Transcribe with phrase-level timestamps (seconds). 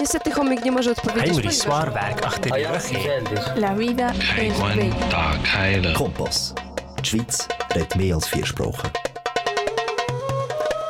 [0.00, 1.24] Niestety chomik nie może odpowiedzieć.
[1.26, 3.56] Henry ponieważ- zwaarwerk achter die rug.
[3.56, 4.94] La vida es bella.
[5.10, 5.94] Tag heilen.
[5.94, 6.54] Kompass.
[7.02, 8.90] Die Schweiz redet mehr als vier Sprachen.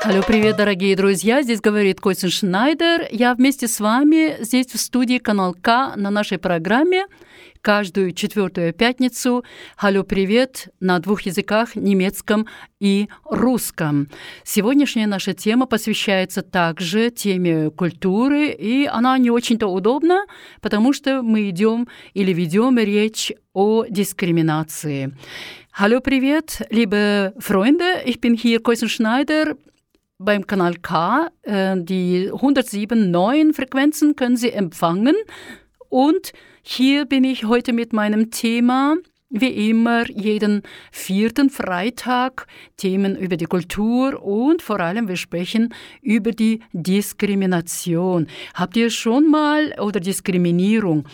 [0.04, 1.42] Алло, привет, дорогие друзья!
[1.42, 3.08] Здесь говорит Костин Шнайдер.
[3.10, 7.04] Я вместе с вами здесь в студии Канал К на нашей программе
[7.68, 9.44] каждую четвертую пятницу.
[9.76, 12.46] Алло, привет на двух языках, немецком
[12.80, 14.08] и русском.
[14.42, 20.24] Сегодняшняя наша тема посвящается также теме культуры, и она не очень-то удобна,
[20.62, 25.14] потому что мы идем или ведем речь о дискриминации.
[25.78, 28.02] Hallo, привет, liebe Freunde.
[28.06, 29.56] Ich bin hier Koisen Schneider
[30.16, 31.28] beim Kanal K.
[31.42, 35.16] Äh, Die 107.9 Frequenzen können Sie empfangen.
[35.90, 36.32] Und
[36.70, 38.96] hier bin ich heute mit meinem Thema,
[39.30, 40.60] wie immer, jeden
[40.92, 48.26] vierten Freitag, Themen über die Kultur und vor allem wir sprechen über die Diskrimination.
[48.52, 51.06] Habt ihr schon mal, oder Diskriminierung,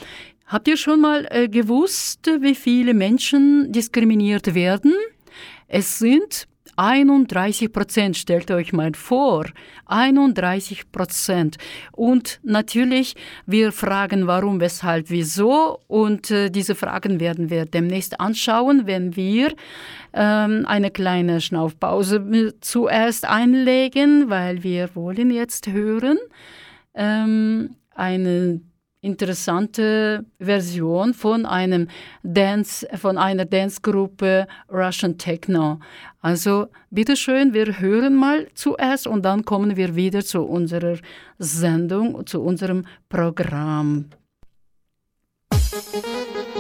[0.47, 4.93] habt ihr schon mal äh, gewusst, wie viele Menschen diskriminiert werden?
[5.69, 9.47] Es sind 31 Prozent, stellt euch mal vor,
[9.87, 11.57] 31 Prozent.
[11.93, 13.15] Und natürlich,
[13.47, 15.81] wir fragen warum, weshalb, wieso.
[15.87, 19.55] Und äh, diese Fragen werden wir demnächst anschauen, wenn wir
[20.13, 26.19] ähm, eine kleine Schnaufpause zuerst einlegen, weil wir wollen jetzt hören
[26.95, 28.61] ähm, eine
[29.05, 31.89] interessante Version von einem
[32.23, 35.79] Dance, von einer Dancegruppe Russian Techno.
[36.21, 40.99] Also bitteschön, wir hören mal zuerst und dann kommen wir wieder zu unserer
[41.39, 44.07] Sendung, zu unserem Programm.
[45.51, 46.54] Ты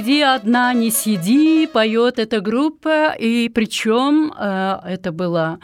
[0.00, 5.58] сиди одна, не сиди, поет эта группа, и причем э, это была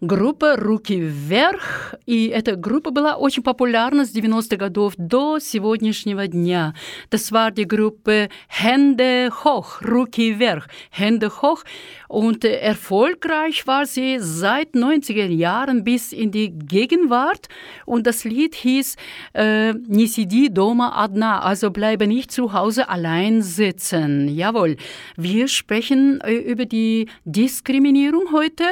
[0.00, 6.74] группа «Руки вверх», и эта группа была очень популярна с 90-х годов до сегодняшнего дня.
[7.10, 11.64] Das war die Gruppe Hände hoch, «Руки вверх», Hände hoch,
[12.08, 17.48] und äh, erfolgreich war sie seit 90er Jahren bis in die Gegenwart,
[17.86, 18.96] und das Lied hieß
[19.34, 24.28] äh, «Не сиди дома одна», also bleibe nicht zu Hause allein sitzen.
[24.28, 24.76] Jawohl,
[25.16, 28.64] wir sprechen äh, über die Diskriminierung heute.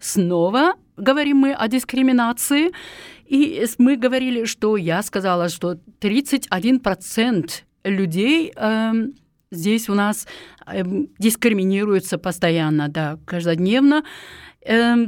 [0.00, 2.72] Снова говорим мы о дискриминации.
[3.26, 7.50] И мы говорили, что я сказала, что 31%
[7.84, 9.14] людей эм,
[9.50, 10.26] здесь у нас
[10.66, 14.02] эм, дискриминируются постоянно, да, каждодневно.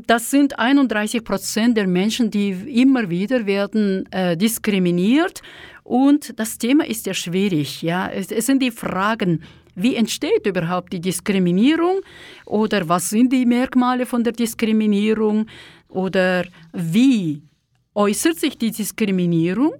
[0.06, 5.42] Das sind 31% der Menschen, die immer wieder werden äh, diskriminiert.
[5.82, 7.82] Und das Thema ist ja schwierig.
[7.82, 8.08] Ja?
[8.08, 9.42] Es, es sind die Fragen,
[9.79, 12.01] wie entsteht überhaupt die Diskriminierung
[12.45, 15.47] oder was sind die Merkmale von der Diskriminierung
[15.89, 17.43] oder wie
[17.93, 19.73] äußert sich die Diskriminierung?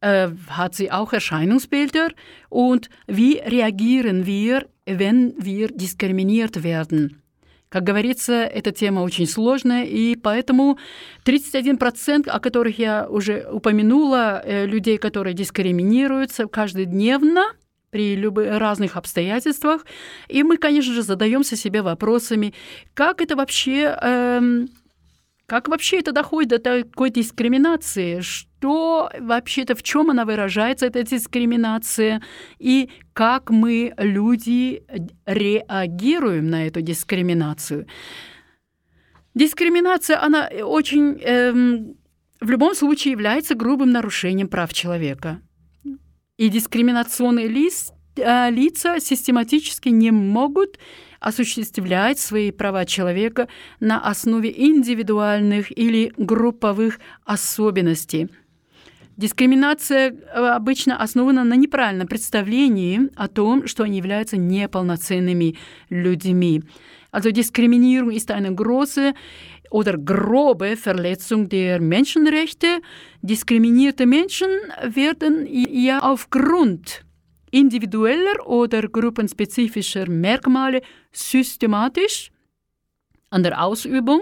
[0.00, 2.08] Äh, hat sie auch Erscheinungsbilder
[2.48, 7.22] und wie reagieren wir, wenn wir diskriminiert werden?
[7.68, 10.76] Как говорится, эта тема очень сложная, и поэтому
[11.24, 17.44] 31%, о которых я уже упомянула, э, людей, которые дискриминируются каждодневно
[17.95, 19.85] при любых разных обстоятельствах,
[20.27, 22.53] и мы, конечно же, задаемся себе вопросами,
[22.93, 24.67] как это вообще, эм,
[25.45, 32.21] как вообще это доходит до такой дискриминации, что вообще-то в чем она выражается, эта дискриминация,
[32.59, 34.83] и как мы, люди,
[35.25, 37.87] реагируем на эту дискриминацию.
[39.35, 41.95] Дискриминация, она очень, эм,
[42.41, 45.39] в любом случае является грубым нарушением прав человека.
[46.37, 50.77] И дискриминационные лист, э, лица систематически не могут
[51.21, 53.47] осуществлять свои права человека
[53.79, 58.29] на основе индивидуальных или групповых особенностей.
[59.15, 65.55] Дискриминация э, обычно основана на неправильном представлении о том, что они являются неполноценными
[65.89, 66.63] людьми.
[67.13, 69.13] Also Diskriminierung ist eine große
[69.75, 72.79] oder grobe Verletzung der Menschenrechte.
[73.21, 74.47] Diskriminierte Menschen
[74.81, 77.03] werden ja aufgrund
[77.51, 80.79] individueller oder gruppenspezifischer Merkmale
[81.11, 82.31] systematisch
[83.31, 84.21] an der Ausübung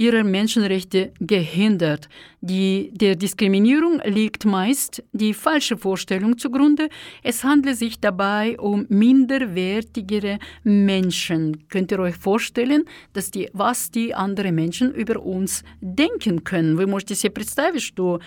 [0.00, 2.08] ihrer Menschenrechte gehindert.
[2.40, 6.88] Die, der Diskriminierung liegt meist die falsche Vorstellung zugrunde.
[7.22, 11.68] Es handelt sich dabei um minderwertigere Menschen.
[11.68, 16.78] Könnt ihr euch vorstellen, dass die, was die anderen Menschen über uns denken können?
[16.78, 18.20] Вы можете себе представить, что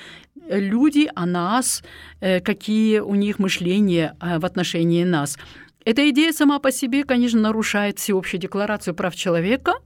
[0.48, 1.82] люди о нас,
[2.22, 5.38] э, какие у них мышления э, в отношении нас.
[5.86, 9.84] Эта идея сама по себе, конечно, нарушает всеобщую декларацию прав человека –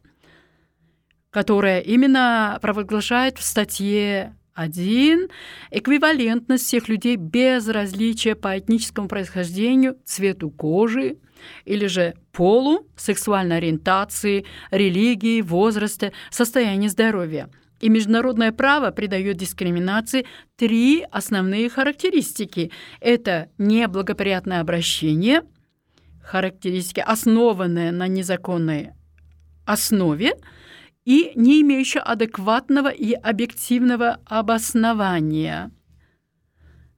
[1.32, 5.28] которая именно провозглашает в статье 1
[5.70, 11.16] эквивалентность всех людей без различия по этническому происхождению, цвету кожи
[11.64, 17.48] или же полу, сексуальной ориентации, религии, возраста, состоянию здоровья.
[17.80, 22.70] И международное право придает дискриминации три основные характеристики.
[23.00, 25.42] Это неблагоприятное обращение,
[26.22, 28.90] характеристики, основанные на незаконной
[29.64, 30.34] основе,
[31.05, 35.71] и не имеющая адекватного и объективного обоснования.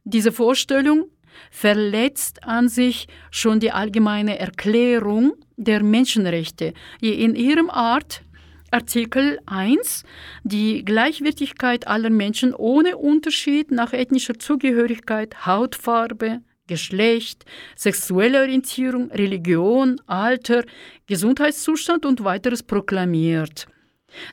[0.03, 1.05] Diese Vorstellung
[1.51, 8.23] verletzt an sich schon die allgemeine Erklärung der Menschenrechte, die in ihrem Art
[8.71, 10.03] Artikel 1
[10.43, 20.63] die Gleichwertigkeit aller Menschen ohne Unterschied nach ethnischer Zugehörigkeit, Hautfarbe, Geschlecht, sexuelle Orientierung, Religion, Alter,
[21.07, 23.67] Gesundheitszustand und weiteres proklamiert.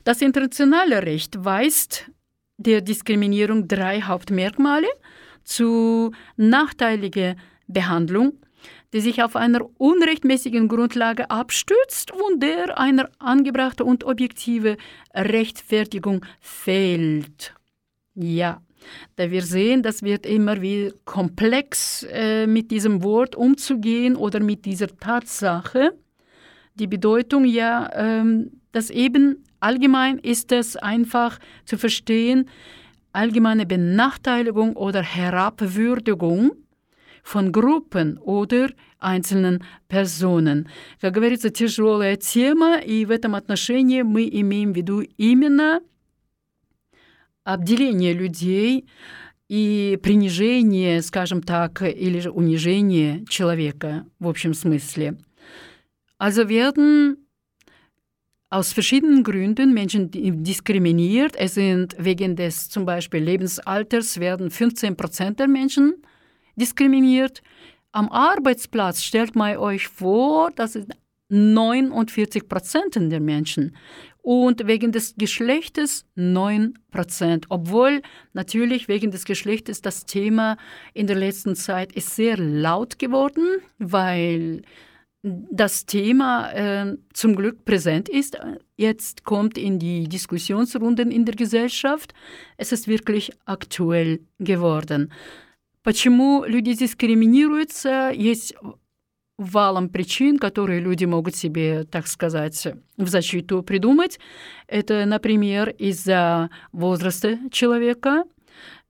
[0.04, 2.10] Das internationale Recht weist
[2.56, 4.86] der Diskriminierung drei Hauptmerkmale
[5.44, 7.36] zu nachteiliger
[7.66, 8.38] Behandlung,
[8.92, 14.76] die sich auf einer unrechtmäßigen Grundlage abstützt und der einer angebrachte und objektive
[15.14, 17.54] Rechtfertigung fehlt.
[18.14, 18.62] Ja,
[19.16, 24.64] da wir sehen, das wird immer wie komplex äh, mit diesem Wort umzugehen oder mit
[24.64, 25.96] dieser Tatsache.
[26.74, 32.48] Die Bedeutung ja, ähm, dass eben allgemein ist es einfach zu verstehen,
[33.12, 36.52] allgemeine Benachteiligung oder Herabwürdigung
[37.22, 40.68] von Группен oder einzelnen Personen.
[41.00, 45.80] Как говорится, тяжелая тема, и в этом отношении мы имеем в виду именно
[47.44, 48.86] обделение людей
[49.48, 55.18] и принижение, скажем так, или же унижение человека в общем смысле.
[56.18, 57.21] Also werden
[58.52, 61.36] aus verschiedenen Gründen Menschen diskriminiert.
[61.36, 65.94] Es sind wegen des zum Beispiel Lebensalters werden 15 Prozent der Menschen
[66.54, 67.42] diskriminiert.
[67.92, 70.92] Am Arbeitsplatz stellt man euch vor, das sind
[71.30, 73.74] 49 Prozent der Menschen.
[74.20, 77.46] Und wegen des Geschlechtes 9 Prozent.
[77.48, 78.02] Obwohl
[78.34, 80.58] natürlich wegen des Geschlechtes das Thema
[80.92, 83.46] in der letzten Zeit ist sehr laut geworden,
[83.78, 84.62] weil
[85.22, 88.38] das Thema äh, zum Glück präsent ist.
[88.76, 92.12] Jetzt kommt in die Diskussionsrunden in der Gesellschaft.
[92.56, 95.12] Es ist wirklich aktuell geworden.
[95.84, 98.12] Почему люди дискриминируются?
[98.14, 98.54] Есть
[99.38, 104.18] валом причин, которые люди могут себе, так сказать, в защиту придумать.
[104.66, 108.24] Это, например, из-за возраста человека.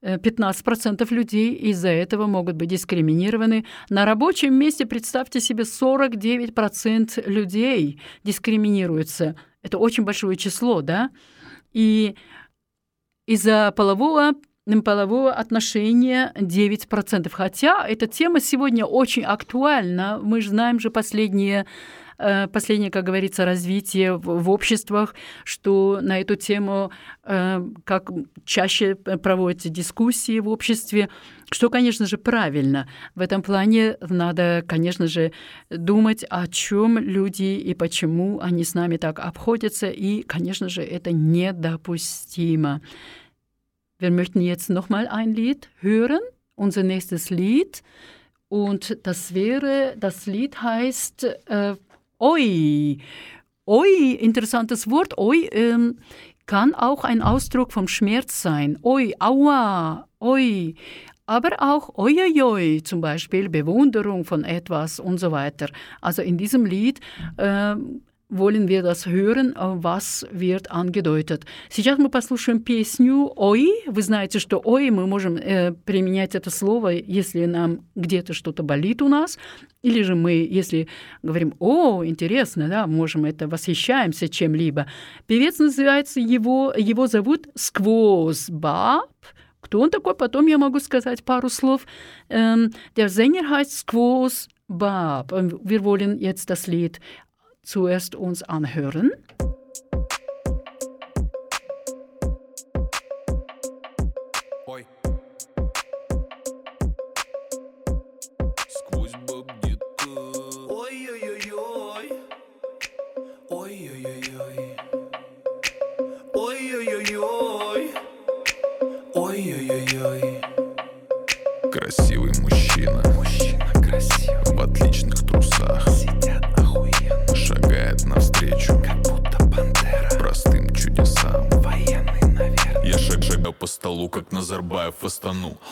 [0.02, 3.64] 15% людей из-за этого могут быть дискриминированы.
[3.88, 9.36] На рабочем месте, представьте себе, 49% людей дискриминируются.
[9.62, 11.10] Это очень большое число, да?
[11.72, 12.16] И
[13.26, 14.32] из-за полового
[14.84, 17.28] полового отношения 9%.
[17.32, 20.20] Хотя эта тема сегодня очень актуальна.
[20.22, 21.64] Мы же знаем же последние э,
[22.52, 25.14] последнее, как говорится, развитие в, обществах,
[25.44, 26.90] что на эту тему
[27.24, 28.10] э, как
[28.44, 31.08] чаще проводятся дискуссии в обществе,
[31.50, 32.88] что, конечно же, правильно.
[33.14, 35.32] В этом плане надо, конечно же,
[35.70, 41.12] думать, о чем люди и почему они с нами так обходятся, и, конечно же, это
[41.12, 42.80] недопустимо.
[43.98, 46.18] Wir möchten jetzt nochmal ein Lied hören,
[46.56, 47.84] unser nächstes Lied.
[48.48, 51.76] Und das wäre, das Lied heißt äh,
[52.22, 52.98] Oi.
[53.66, 55.18] Oi, interessantes Wort.
[55.18, 55.98] Oi ähm,
[56.46, 58.78] kann auch ein Ausdruck vom Schmerz sein.
[58.82, 60.74] Oi, aua, oi.
[61.26, 65.66] Aber auch Oioi, zum Beispiel Bewunderung von etwas und so weiter.
[66.00, 67.00] Also in diesem Lied
[67.38, 67.74] äh,
[68.32, 71.44] wollen wir das hören, was wird angedeutet.
[71.68, 73.68] Сейчас мы послушаем песню «Ой».
[73.86, 79.02] Вы знаете, что «Ой» мы можем э, применять это слово, если нам где-то что-то болит
[79.02, 79.38] у нас,
[79.82, 80.88] или же мы, если
[81.22, 84.86] говорим «О, интересно», да, можем это, восхищаемся чем-либо.
[85.26, 89.10] Певец называется, его, его зовут Сквоз Баб,
[89.60, 91.86] кто он такой, потом я могу сказать пару слов.
[92.28, 93.86] Ähm, der Sänger heißt
[94.68, 95.32] Bab.
[95.62, 96.98] Wir wollen jetzt das Lied
[97.62, 99.12] zuerst uns anhören.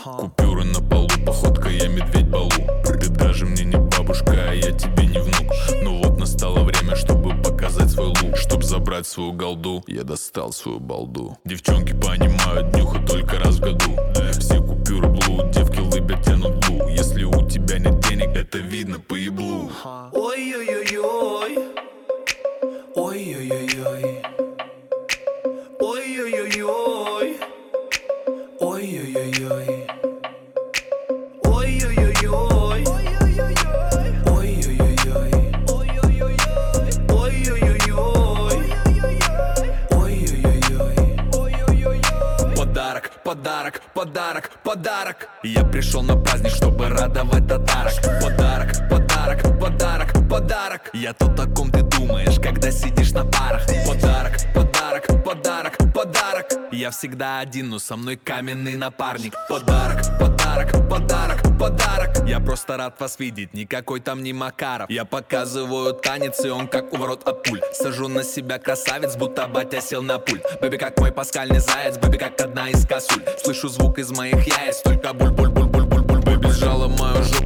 [0.02, 2.50] Купюры на полу, походка я медведь балу.
[2.84, 5.52] Ты даже мне не бабушка, а я тебе не внук.
[5.82, 8.36] Ну вот настало время, чтобы показать свой лук.
[8.36, 11.36] Чтоб забрать свою голду, я достал свою балду.
[11.44, 11.69] Девчонки
[57.90, 59.34] со мной каменный напарник.
[59.48, 62.10] Подарок, подарок, подарок, подарок.
[62.24, 64.88] Я просто рад вас видеть, никакой там не Макаров.
[64.88, 67.60] Я показываю танец, и он как у ворот от пуль.
[67.72, 70.40] Сажу на себя красавец, будто батя сел на пульт.
[70.60, 73.24] Бэби как мой паскальный заяц, бэби как одна из косуль.
[73.42, 77.39] Слышу звук из моих яиц, только буль-буль-буль-буль-буль Бэби сжала мою жопу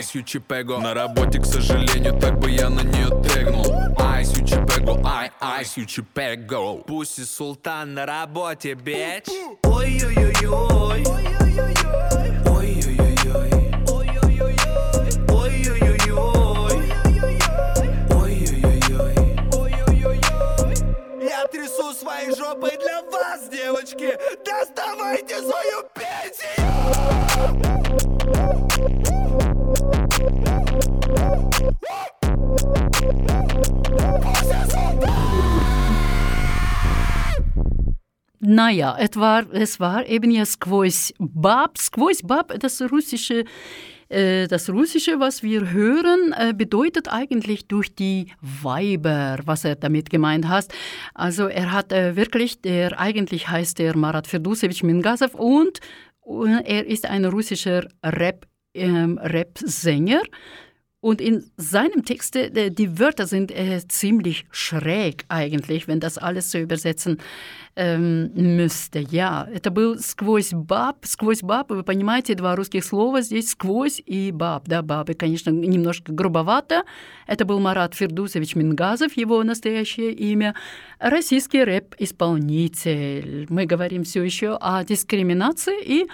[0.00, 3.66] ай, айс, ючипего На работе, к сожалению, так бы я на нее тегнул
[3.98, 9.26] Айс, ючипего, ай, айс, ючипего Пусть султан на работе, бич.
[9.62, 11.04] Ой-ой-ой-ой.
[11.06, 11.90] Ой-ой-ой-ой.
[21.50, 27.29] Трясу своей жопой для вас, девочки Доставайте свою пенсию
[38.52, 41.78] Naja, es war, es war eben ja Skvois Bab.
[41.78, 43.44] Skvois Bab, das russische,
[44.08, 50.10] äh, das russische, was wir hören, äh, bedeutet eigentlich durch die Weiber, was er damit
[50.10, 50.66] gemeint hat.
[51.14, 55.78] Also er hat äh, wirklich, der eigentlich heißt er Marat Ferdusevich Mingasev und
[56.24, 60.22] er ist ein russischer Rap, ähm, Rap-Sänger.
[61.02, 66.50] Und in seinem Text, äh, die Wörter sind äh, ziemlich schräg eigentlich, wenn das alles
[66.50, 67.18] so übersetzen
[67.74, 68.98] эм, müsste.
[68.98, 74.30] Ja, это был сквозь баб, сквозь баб, вы понимаете, два русских слова здесь сквозь и
[74.30, 76.82] баб, да, бабы, конечно, немножко грубовато.
[77.26, 80.54] Это был Марат Фердусович Мингазов, его настоящее имя,
[80.98, 83.46] российский рэп-исполнитель.
[83.48, 86.08] Мы говорим все еще о дискриминации и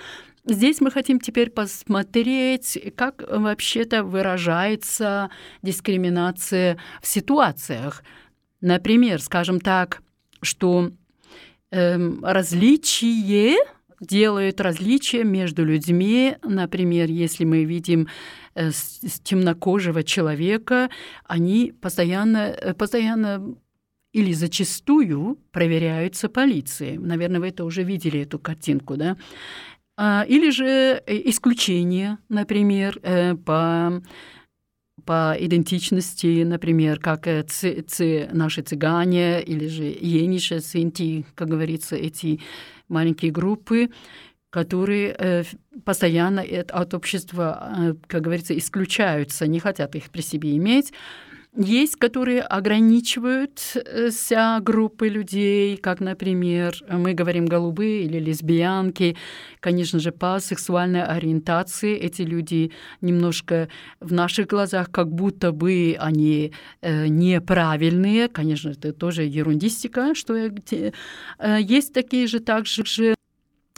[0.47, 5.29] Здесь мы хотим теперь посмотреть, как вообще-то выражается
[5.63, 8.05] дискриминация в ситуациях.
[8.61, 10.03] Например, скажем так,
[10.43, 10.93] что
[11.73, 13.57] эм, различие
[14.01, 16.37] делает различия между людьми.
[16.45, 18.07] Например, если мы видим
[18.55, 20.91] э, с, с темнокожего человека,
[21.25, 23.57] они постоянно, э, постоянно
[24.13, 26.99] или зачастую проверяются полицией.
[26.99, 29.17] Наверное, вы это уже видели, эту картинку, да?
[29.99, 33.01] Или же исключение, например,
[33.45, 34.03] по
[35.05, 42.41] по идентичности, например, как ц, ц, наши цыгане или же ениша, синти, как говорится, эти
[42.89, 43.91] маленькие группы,
[44.51, 45.45] которые
[45.85, 50.93] постоянно от общества, как говорится, исключаются, не хотят их при себе иметь.
[51.57, 59.17] Есть, которые ограничиваются группы людей, как, например, мы говорим голубые или лесбиянки.
[59.61, 63.69] Конечно же, по сексуальной ориентации эти люди немножко
[64.01, 68.29] в наших глазах как будто бы они э, неправильные.
[68.29, 70.93] Конечно, это тоже ерундистика, что э,
[71.61, 73.16] есть такие же также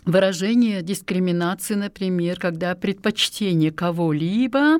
[0.09, 4.79] выражение дискриминации, например, когда предпочтение кого-либо,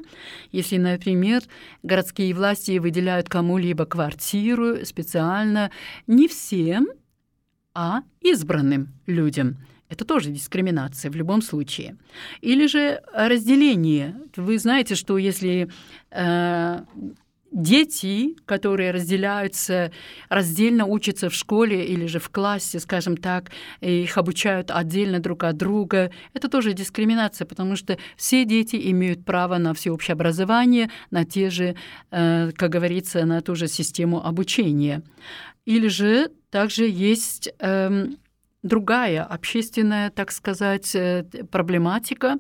[0.53, 1.43] если, например,
[1.83, 5.71] городские власти выделяют кому-либо квартиру специально
[6.07, 6.89] не всем,
[7.75, 9.59] а избранным людям.
[9.91, 11.97] Это тоже дискриминация в любом случае.
[12.41, 14.17] Или же разделение.
[14.37, 15.69] Вы знаете, что если
[16.11, 16.81] э,
[17.51, 19.93] дети, которые разделяются,
[20.29, 25.57] раздельно учатся в школе или же в классе, скажем так, их обучают отдельно друг от
[25.57, 31.51] друга, это тоже дискриминация, потому что все дети имеют право на всеобщее образование, на те
[31.51, 31.75] же,
[32.11, 35.03] э, как говорится, на ту же систему обучения.
[35.65, 38.17] Или же также есть эм,
[38.63, 42.37] другая общественная, так сказать, э, проблематика,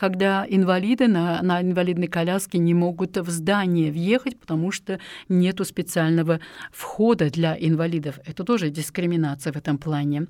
[0.00, 6.40] когда инвалиды на, на инвалидной коляске не могут в здание въехать, потому что нет специального
[6.72, 8.18] входа для инвалидов.
[8.24, 10.26] Это тоже дискриминация в этом плане.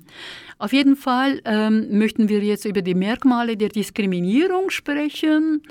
[0.59, 5.61] Auf jeden Fall ähm, möchten wir jetzt über die Merkmale der Diskriminierung sprechen.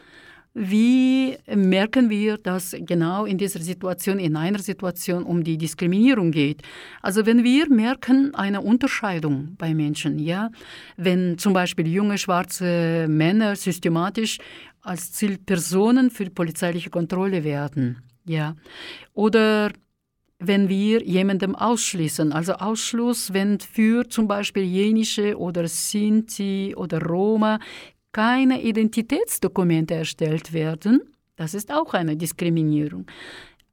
[0.52, 6.62] Wie merken wir, dass genau in dieser Situation, in einer Situation um die Diskriminierung geht?
[7.02, 10.50] Also wenn wir merken eine Unterscheidung bei Menschen, ja,
[10.96, 14.38] wenn zum Beispiel junge schwarze Männer systematisch
[14.82, 18.56] als Zielpersonen für polizeiliche Kontrolle werden, ja,
[19.14, 19.70] oder
[20.40, 27.60] wenn wir jemandem ausschließen, also Ausschluss, wenn für zum Beispiel jenische oder Sinti oder Roma
[28.12, 31.00] keine Identitätsdokumente erstellt werden,
[31.36, 33.06] das ist auch eine Diskriminierung.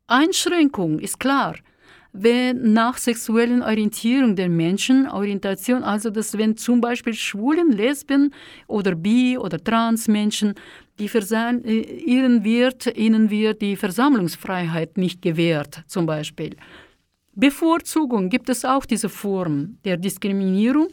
[0.08, 1.56] Einschränkung ist klar.
[2.14, 8.34] wenn nach sexuellen Orientierung der Menschen, Orientation, also dass wenn zum Beispiel Schwulen, Lesben
[8.68, 10.56] oder Bi- oder Transmenschen,
[10.98, 16.56] die äh, ihnen wird, ihnen wird die Versammlungsfreiheit nicht gewährt, zum Beispiel.
[17.34, 20.88] Bevorzugung gibt es auch diese Form der Diskriminierung,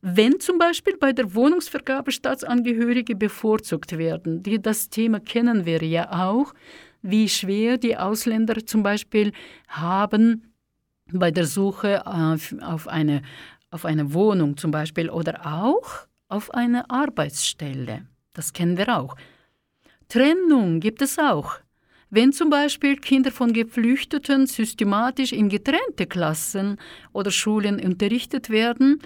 [0.00, 4.42] wenn zum Beispiel bei der Wohnungsvergabe Staatsangehörige bevorzugt werden.
[4.42, 6.54] Die, das Thema kennen wir ja auch,
[7.02, 9.32] wie schwer die Ausländer zum Beispiel
[9.68, 10.52] haben
[11.12, 13.22] bei der Suche auf, auf, eine,
[13.70, 18.06] auf eine Wohnung zum Beispiel oder auch auf eine Arbeitsstelle.
[18.34, 19.16] Das kennen wir auch.
[20.08, 21.56] Trennung gibt es auch.
[22.10, 26.78] Wenn zum Beispiel Kinder von Geflüchteten systematisch in getrennte Klassen
[27.12, 29.00] oder Schulen unterrichtet werden,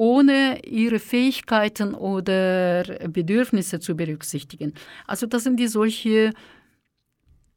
[0.00, 4.72] ohne ihre Fähigkeiten oder Bedürfnisse zu berücksichtigen.
[5.06, 6.32] Also das sind die solche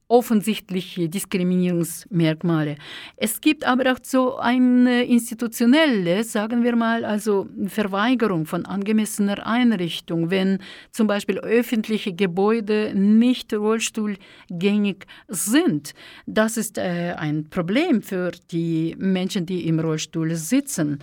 [0.10, 2.76] offensichtliche Diskriminierungsmerkmale.
[3.16, 10.30] Es gibt aber auch so eine institutionelle, sagen wir mal, also Verweigerung von angemessener Einrichtung,
[10.30, 10.60] wenn
[10.92, 15.94] zum Beispiel öffentliche Gebäude nicht rollstuhlgängig sind.
[16.26, 21.00] Das ist äh, ein Problem für die Menschen, die im Rollstuhl sitzen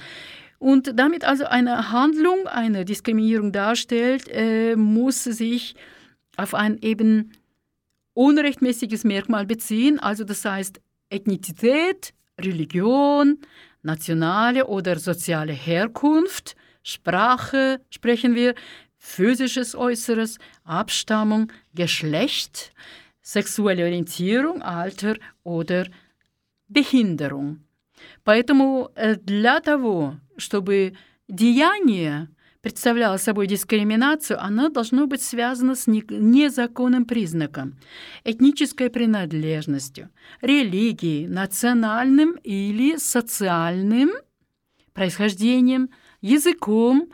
[0.61, 5.75] und damit also eine Handlung, eine Diskriminierung darstellt, äh, muss sich
[6.37, 7.33] auf ein eben
[8.12, 13.38] unrechtmäßiges Merkmal beziehen, also das heißt Ethnizität, Religion,
[13.83, 18.55] nationale oder soziale Herkunft, Sprache sprechen wir,
[18.99, 22.73] physisches Äußeres, Abstammung, Geschlecht,
[23.23, 25.87] sexuelle Orientierung, Alter oder
[26.68, 27.64] Behinderung.
[28.24, 28.90] Поэтому
[29.24, 30.94] для того, чтобы
[31.28, 32.28] деяние
[32.60, 37.78] представляла собой дискриминацию, она должно быть связана с незаконным признаком,
[38.24, 40.10] этнической принадлежностью,
[40.42, 44.10] религией, национальным или социальным
[44.92, 45.88] происхождением,
[46.20, 47.08] языком,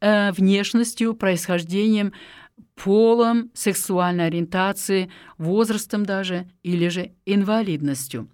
[0.00, 2.12] э, внешностью, происхождением,
[2.76, 8.28] полом, сексуальной ориентацией, возрастом даже или же инвалидностью.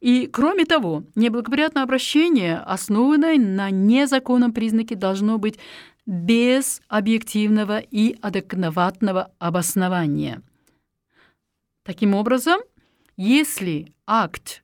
[0.00, 5.58] И, кроме того, неблагоприятное обращение, основанное на незаконном признаке, должно быть
[6.06, 10.42] без объективного и адекватного обоснования.
[11.82, 12.60] Таким образом,
[13.16, 14.62] если акт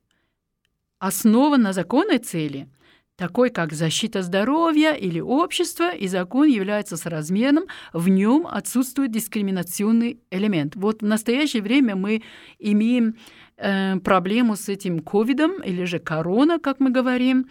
[0.99, 2.69] основан на законной цели–
[3.17, 10.75] такой как защита здоровья или общества, и закон является соразмерным, в нем отсутствует дискриминационный элемент.
[10.77, 12.23] Вот в настоящее время мы
[12.59, 13.15] имеем
[13.57, 17.47] э, проблему с этим ковидом или же корона, как мы говорим.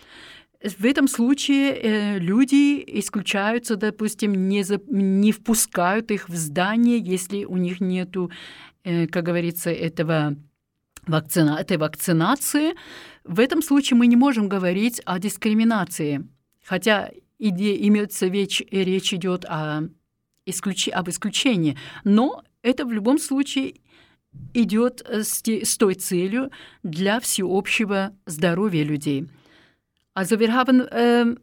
[0.62, 7.45] В этом случае э, люди исключаются, допустим, не, за, не впускают их в здание, если
[7.45, 8.32] у них нету,
[8.84, 10.36] э, как говорится, этого
[11.07, 12.75] вакцина, этой вакцинации,
[13.23, 16.27] в этом случае мы не можем говорить о дискриминации,
[16.63, 19.83] хотя иде, имеется речь, речь идет о
[20.45, 23.75] исключи, об исключении, но это в любом случае
[24.53, 26.51] идет с, с той целью
[26.83, 29.27] для всеобщего здоровья людей.
[30.15, 31.35] Also wir haben äh,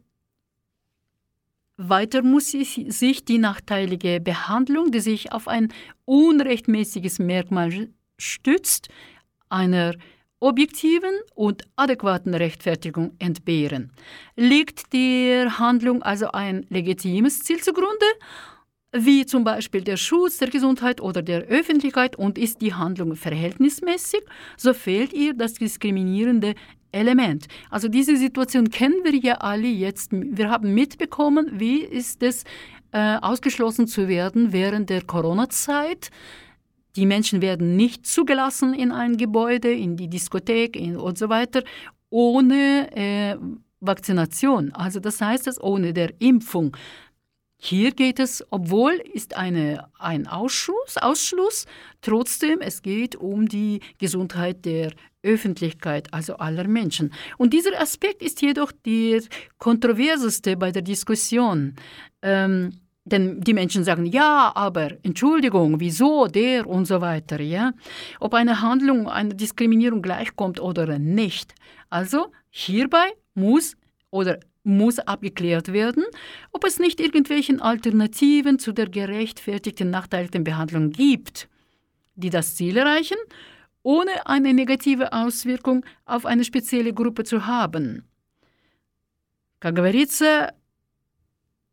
[1.77, 5.73] weiter muss sich die nachteilige Behandlung, die sich auf ein
[6.05, 8.91] unrechtmäßiges Merkmal stützt,
[9.51, 9.95] einer
[10.41, 13.93] objektiven und adäquaten Rechtfertigung entbehren.
[14.37, 18.07] Liegt der Handlung also ein legitimes Ziel zugrunde,
[18.93, 24.23] wie zum Beispiel der Schutz der Gesundheit oder der Öffentlichkeit und ist die Handlung verhältnismäßig,
[24.57, 26.55] so fehlt ihr das diskriminierende
[26.91, 27.47] Element.
[27.71, 30.11] Also diese Situation kennen wir ja alle jetzt.
[30.13, 32.45] Wir haben mitbekommen, wie ist es
[32.93, 36.11] äh, ausgeschlossen zu werden während der Corona-Zeit.
[36.97, 41.63] Die Menschen werden nicht zugelassen in ein Gebäude, in die Diskothek in, und so weiter,
[42.11, 43.37] ohne äh,
[43.81, 44.73] Vakzination.
[44.73, 46.77] Also das heißt es ohne der Impfung.
[47.63, 51.67] Hier geht es, obwohl ist eine, ein Ausschluss, Ausschluss,
[52.01, 57.13] trotzdem es geht um die Gesundheit der Öffentlichkeit, also aller Menschen.
[57.37, 59.21] Und dieser Aspekt ist jedoch der
[59.59, 61.77] kontroverseste bei der Diskussion.
[62.23, 67.74] Ähm, denn die Menschen sagen, ja, aber Entschuldigung, wieso der und so weiter, ja?
[68.20, 71.54] Ob eine Handlung einer Diskriminierung gleichkommt oder nicht.
[71.90, 73.78] Also hierbei muss
[74.10, 76.04] oder muss abgeklärt werden,
[76.52, 81.48] ob es nicht irgendwelchen Alternativen zu der gerechtfertigten nachteiligten Behandlung gibt,
[82.16, 83.18] die das Ziel erreichen,
[83.84, 88.04] ohne eine negative Auswirkung auf eine spezielle Gruppe zu haben.
[89.60, 90.50] Как говорится,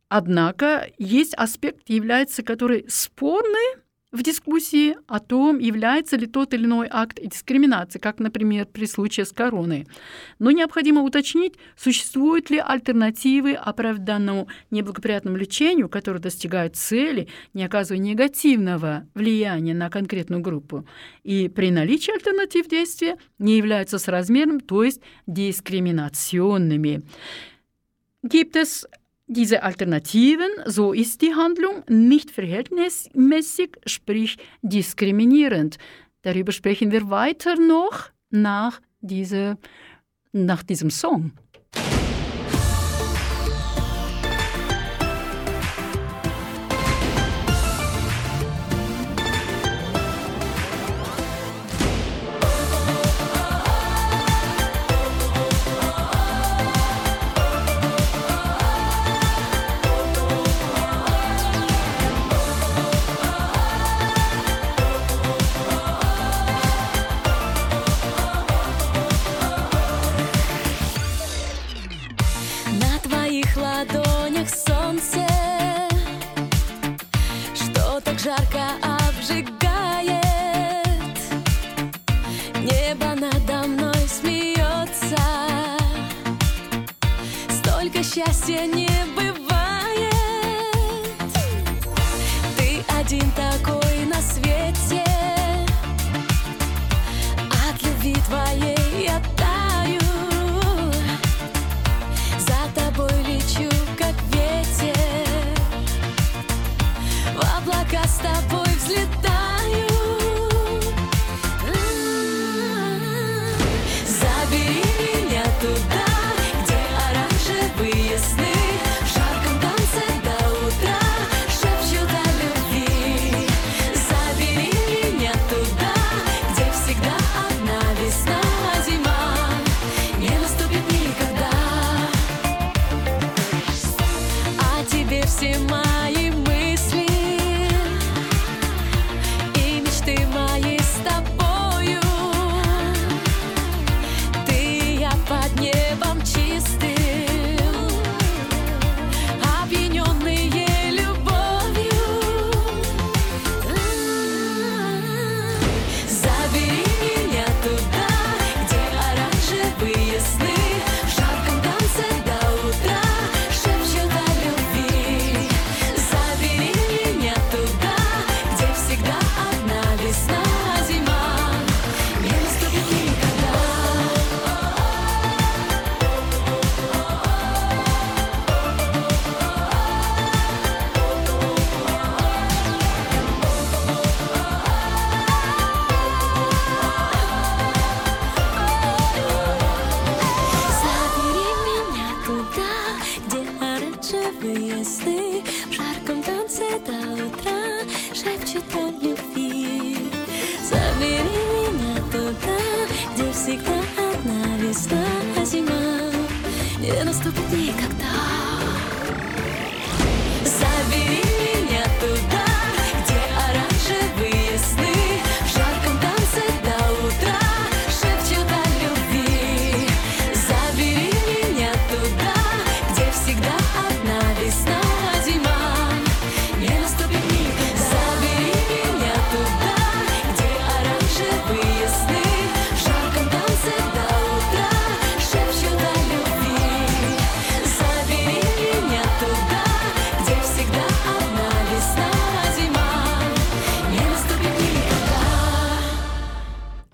[0.09, 3.77] Однако есть аспект, является, который спорный
[4.13, 9.25] в дискуссии о том, является ли тот или иной акт дискриминации, как, например, при случае
[9.25, 9.85] с короной.
[10.39, 19.05] Но необходимо уточнить, существуют ли альтернативы оправданному неблагоприятному лечению, которое достигает цели, не оказывая негативного
[19.13, 20.87] влияния на конкретную группу.
[21.23, 27.03] И при наличии альтернатив действия не являются соразмерными, то есть дискриминационными.
[28.23, 28.85] Es
[29.27, 35.77] diese Alternativen, so ist die Handlung nicht verhältnismäßig, sprich diskriminierend.
[36.21, 39.57] Darüber sprechen wir weiter noch nach, diese,
[40.31, 41.33] nach diesem Song.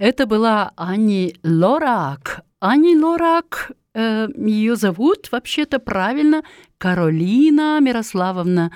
[0.03, 2.41] Это была Ани Лорак.
[2.59, 6.43] Ани Лорак, э, ее зовут вообще-то правильно
[6.77, 8.73] Каролина Мирославовна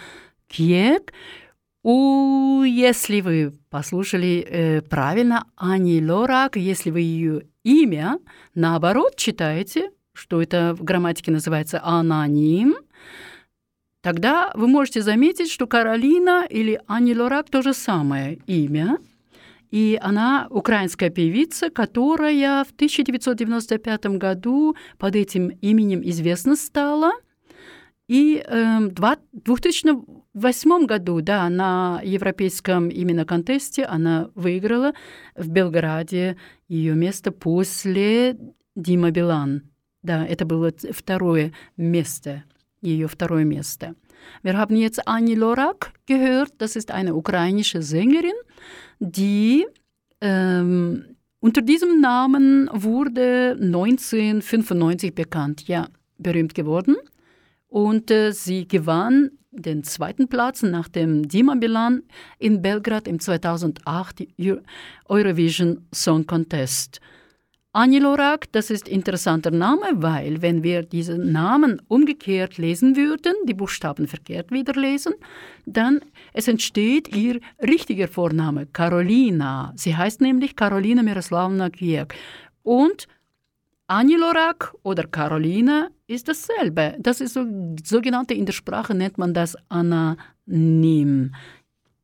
[0.47, 1.11] Кьек.
[1.83, 8.19] У, если вы послушали э, правильно, Ани Лорак, если вы ее имя
[8.55, 12.73] наоборот читаете, что это в грамматике называется аноним,
[14.01, 18.97] тогда вы можете заметить, что Каролина или Ани Лорак то же самое имя–
[19.71, 27.11] и она украинская певица, которая в 1995 году под этим именем известна стала.
[28.07, 34.93] И э, в 2008 году, да, на европейском именно контесте она выиграла
[35.35, 36.37] в Белграде
[36.69, 38.37] ее место после
[38.75, 39.63] Дима Билан.
[40.03, 42.43] Да, это было второе место
[42.81, 43.95] ее второе место.
[44.43, 48.33] Wir haben jetzt Annie Lorak gehört, das ist eine ukrainische Sängerin,
[48.99, 49.65] die
[50.21, 56.95] ähm, unter diesem Namen wurde 1995 bekannt, ja, berühmt geworden.
[57.67, 62.03] Und äh, sie gewann den zweiten Platz nach dem Dima Bilan
[62.39, 64.27] in Belgrad im 2008
[65.05, 66.99] Eurovision Song Contest.
[67.77, 74.07] Anilorak, das ist interessanter Name, weil wenn wir diesen Namen umgekehrt lesen würden, die Buchstaben
[74.07, 75.13] verkehrt wieder lesen,
[75.67, 76.01] dann
[76.33, 79.73] es entsteht ihr richtiger Vorname, Carolina.
[79.75, 82.15] Sie heißt nämlich Carolina Miroslavna Kiek.
[82.63, 83.07] Und
[83.85, 86.95] Anilorak oder Carolina ist dasselbe.
[86.97, 87.45] Das ist so,
[87.85, 91.35] sogenannte, in der Sprache nennt man das Ananym.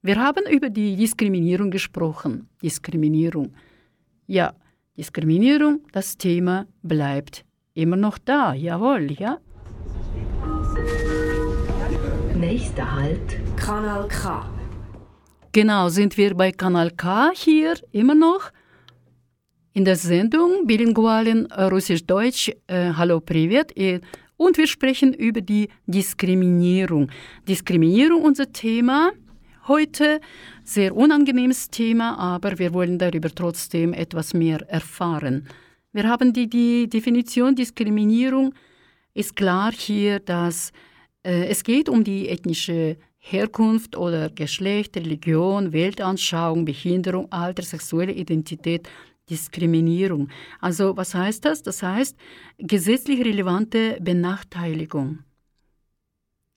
[0.03, 2.47] Wir haben über die Diskriminierung gesprochen.
[2.61, 3.55] Diskriminierung.
[4.27, 4.53] Ja,
[4.95, 8.53] Diskriminierung, das Thema bleibt immer noch da.
[8.53, 9.39] Jawohl, ja?
[12.39, 14.45] Nächster Halt, Kanal K.
[15.51, 18.51] Genau, sind wir bei Kanal K hier immer noch
[19.73, 22.51] in der Sendung Bilingualen Russisch-Deutsch.
[22.67, 23.73] Äh, hallo, Privet.
[24.37, 27.09] Und wir sprechen über die Diskriminierung.
[27.47, 29.11] Diskriminierung, unser Thema
[29.67, 30.21] heute.
[30.63, 35.47] Sehr unangenehmes Thema, aber wir wollen darüber trotzdem etwas mehr erfahren.
[35.91, 38.53] Wir haben die, die Definition Diskriminierung,
[39.13, 40.71] ist klar hier, dass
[41.23, 48.89] äh, es geht um die ethnische Herkunft oder Geschlecht, Religion, Weltanschauung, Behinderung, Alter, sexuelle Identität,
[49.29, 50.29] Diskriminierung.
[50.59, 51.63] Also was heißt das?
[51.63, 52.17] Das heißt
[52.57, 55.19] gesetzlich relevante Benachteiligung.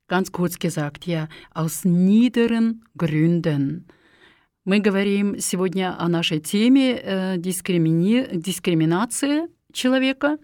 [0.08, 3.86] Ganz kurz gesagt, ja, aus niederen Gründen.
[4.64, 8.28] Мы говорим сегодня о нашей теме э, дискримини...
[8.32, 10.38] дискриминации человека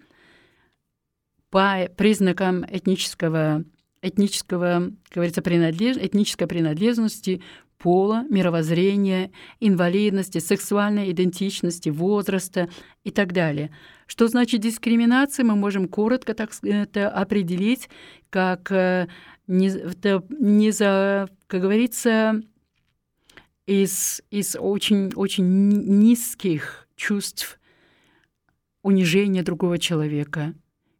[1.49, 3.63] по признакам этнического,
[4.01, 5.95] этнического как говорится, принадлеж...
[5.95, 7.41] этнической принадлежности,
[7.77, 12.69] пола, мировоззрения, инвалидности, сексуальной идентичности, возраста
[13.03, 13.71] и так далее.
[14.07, 15.43] Что значит дискриминация?
[15.43, 17.89] Мы можем коротко так это определить
[18.29, 19.07] как э,
[19.47, 22.41] не, это не за, как говорится,
[23.65, 27.59] из, из очень, очень низких чувств
[28.81, 30.53] унижения другого человека,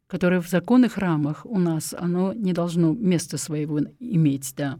[0.06, 4.78] которое в законных рамах у нас, оно не должно места своего иметь, да.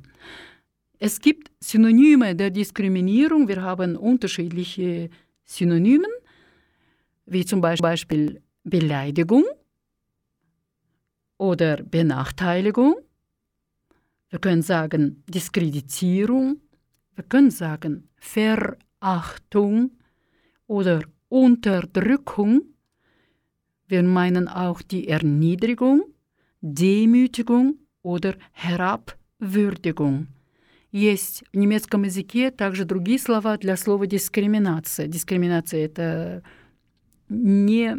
[1.01, 3.47] Es gibt Synonyme der Diskriminierung.
[3.47, 5.11] Wir haben unterschiedliche
[5.45, 6.11] Synonymen,
[7.27, 9.45] wie zum Beispiel Beleidigung
[11.37, 12.97] oder Benachteiligung.
[14.30, 16.62] Wir können sagen Diskreditierung
[17.20, 19.92] wir können sagen Verachtung
[20.68, 22.62] oder Unterdrückung.
[23.90, 26.04] Wir meinen auch die Erniedrigung,
[26.62, 30.28] Demütigung oder Herabwürdigung.
[30.94, 35.08] Есть в немецком языке также другие слова для слова дискриминация.
[35.08, 36.42] Дискриминация — это
[37.28, 37.98] не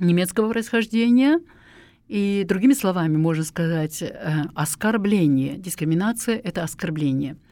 [0.00, 1.38] немецкого происхождения,
[2.09, 5.57] и другими словами можно сказать э, оскорбление.
[5.57, 7.37] Дискриминация— это оскорбление—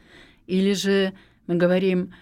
[0.48, 1.13] или же
[1.46, 2.13] мы говорим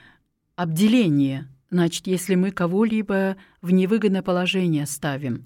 [0.55, 5.45] обделение, значит, если мы кого-либо в невыгодное положение ставим.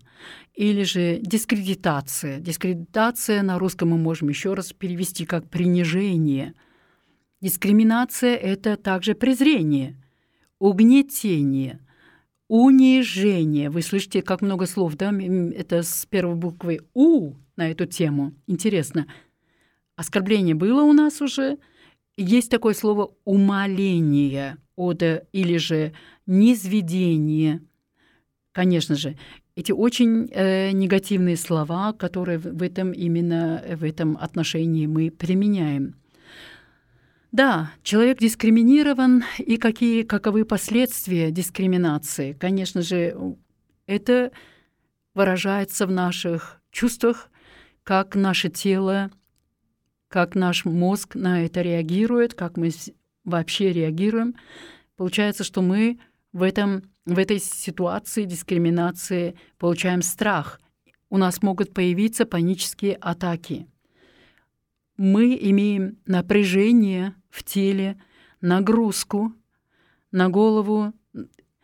[0.55, 2.39] Или же дискредитация.
[2.39, 6.53] Дискредитация на русском мы можем еще раз перевести как принижение.
[7.41, 10.01] Дискриминация— это также презрение,
[10.57, 11.79] угнетение,
[12.49, 13.69] унижение.
[13.69, 15.13] Вы слышите, как много слов, да?
[15.55, 18.33] Это с первой буквы «У» на эту тему.
[18.47, 19.07] Интересно.
[19.95, 21.57] Оскорбление было у нас уже—
[22.19, 25.93] есть такое слово умоление от, или же
[26.25, 27.61] низведение.
[28.51, 29.17] Конечно же,
[29.55, 35.95] эти очень э, негативные слова, которые в этом именно в этом отношении мы применяем.
[37.31, 42.33] Да, человек дискриминирован, и какие, каковы последствия дискриминации?
[42.33, 43.35] Конечно же,
[43.85, 44.31] это
[45.13, 47.29] выражается в наших чувствах,
[47.83, 49.11] как наше тело
[50.09, 52.71] как наш мозг на это реагирует, как мы
[53.23, 54.35] вообще реагируем.
[54.97, 55.99] Получается, что мы
[56.33, 60.59] в, этом, в этой ситуации дискриминации получаем страх.
[61.09, 63.67] У нас могут появиться панические атаки.
[64.99, 67.97] Мы имеем напряжение в теле,
[68.41, 69.33] нагрузку
[70.11, 70.93] на голову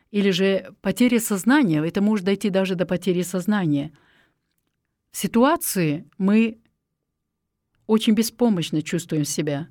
[0.09, 1.85] или же потеря сознания.
[1.85, 3.91] Это может дойти даже до потери сознания.
[5.11, 6.61] В ситуации мы
[7.87, 9.67] очень беспомощно чувствуем себя.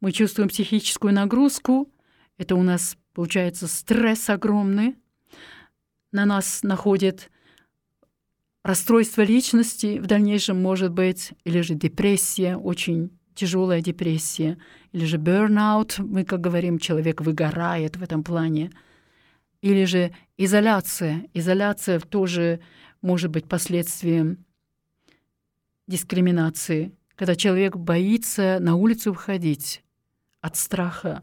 [0.00, 1.90] Мы чувствуем психическую нагрузку,
[2.36, 4.98] это у нас получается стресс огромный,
[6.12, 7.30] на нас находит
[8.62, 14.58] расстройство личности в дальнейшем может быть, или же депрессия, очень тяжелая депрессия,
[14.92, 18.70] или же burnout, мы как говорим, человек выгорает в этом плане,
[19.62, 21.26] или же изоляция.
[21.34, 22.60] Изоляция тоже
[23.02, 24.44] может быть последствием
[25.86, 29.82] дискриминации, когда человек боится на улицу выходить
[30.40, 31.22] от страха,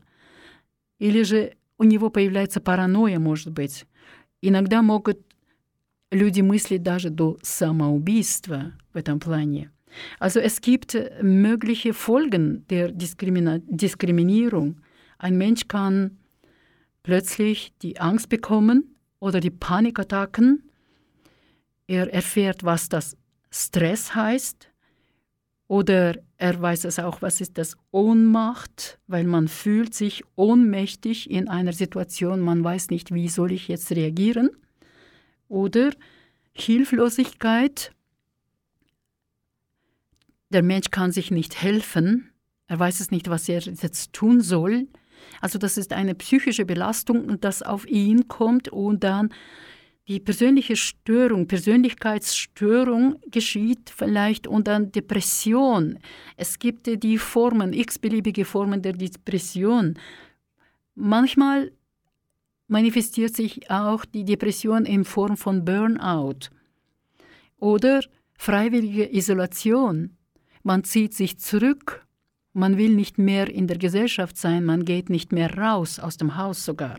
[1.00, 3.86] или же у него появляется паранойя, может быть.
[4.42, 5.27] Иногда могут
[6.11, 9.71] люди мыслить даже до самоубийства в этом плане.
[10.21, 14.81] Also es gibt mögliche Folgen der Diskrimina Diskriminierung.
[15.19, 16.19] Ein Mensch kann
[17.03, 20.71] plötzlich die Angst bekommen oder die Panikattacken.
[21.87, 23.17] Er erfährt, was das
[23.51, 24.69] Stress heißt.
[25.69, 31.49] Oder er weiß es auch, was ist das Ohnmacht, weil man fühlt sich ohnmächtig in
[31.49, 34.51] einer Situation, man weiß nicht, wie soll ich jetzt reagieren.
[35.48, 35.92] Oder
[36.54, 37.92] Hilflosigkeit,
[40.50, 42.32] der Mensch kann sich nicht helfen,
[42.68, 44.88] er weiß es nicht, was er jetzt tun soll.
[45.42, 49.30] Also das ist eine psychische Belastung, das auf ihn kommt und dann
[50.08, 56.00] die persönliche Störung, Persönlichkeitsstörung geschieht vielleicht und dann Depression.
[56.38, 60.00] Es gibt die Formen, x-beliebige Formen der Depression.
[60.96, 61.72] Manchmal
[62.68, 66.50] manifestiert sich auch die Depression in Form von Burnout
[67.58, 68.02] oder
[68.38, 70.18] freiwillige Isolation.
[70.64, 72.06] Man zieht sich zurück,
[72.54, 76.38] man will nicht mehr in der Gesellschaft sein, man geht nicht mehr raus aus dem
[76.38, 76.98] Haus sogar.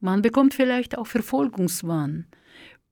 [0.00, 2.26] Man bekommt vielleicht auch Verfolgungswahn.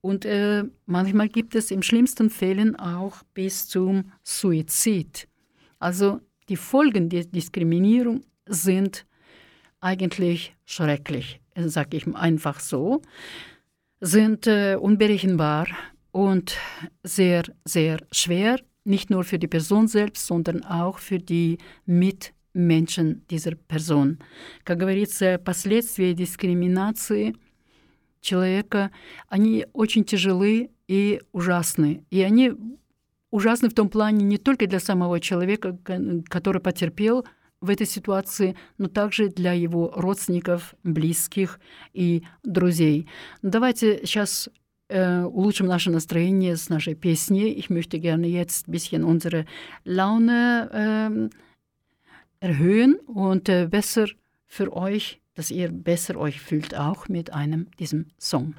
[0.01, 5.27] Und äh, manchmal gibt es im schlimmsten Fällen auch bis zum Suizid.
[5.79, 9.07] Also die Folgen der Diskriminierung sind
[9.81, 13.03] eigentlich schrecklich, sage ich einfach so,
[14.01, 15.67] sind äh, unberechenbar
[16.13, 16.57] und
[17.03, 23.55] sehr, sehr schwer nicht nur für die Person selbst, sondern auch für die Mitmenschen dieser
[23.55, 24.19] Person.
[24.65, 27.35] Как говорится, последствия дискриминации
[28.21, 28.91] человека,
[29.29, 32.05] они очень тяжелы и ужасны.
[32.11, 32.53] И они
[33.31, 35.79] ужасны в том плане не только для самого человека,
[36.29, 37.27] который потерпел
[37.62, 41.60] в этой ситуации, но также для его родственников, близких
[41.94, 43.08] и друзей.
[43.42, 44.50] Давайте сейчас
[44.90, 47.54] äh, улучшим наше настроение с нашей песней.
[47.58, 49.46] Ich möchte gerne jetzt ein bisschen unsere
[49.86, 51.30] Laune
[52.42, 54.08] äh, erhöhen und äh, besser
[54.46, 58.56] für euch, dass ihr besser euch fühlt, auch mit einem diesem Song.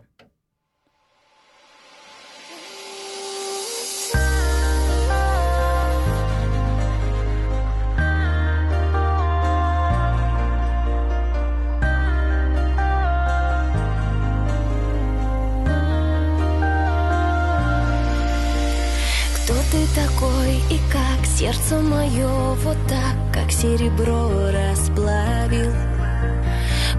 [23.61, 25.73] Серебро расплавил.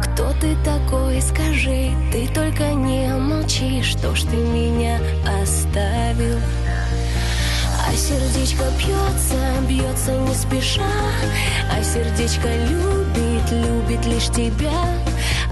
[0.03, 4.99] Кто ты такой, скажи, ты только не молчи Что ж ты меня
[5.43, 6.39] оставил?
[7.89, 10.93] А сердечко бьется, бьется не спеша
[11.73, 14.85] А сердечко любит, любит лишь тебя.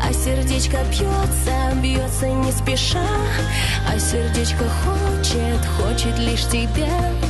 [0.06, 3.06] А сердечко бьется, бьется не спеша
[3.90, 7.27] А сердечко хочет, хочет лишь тебя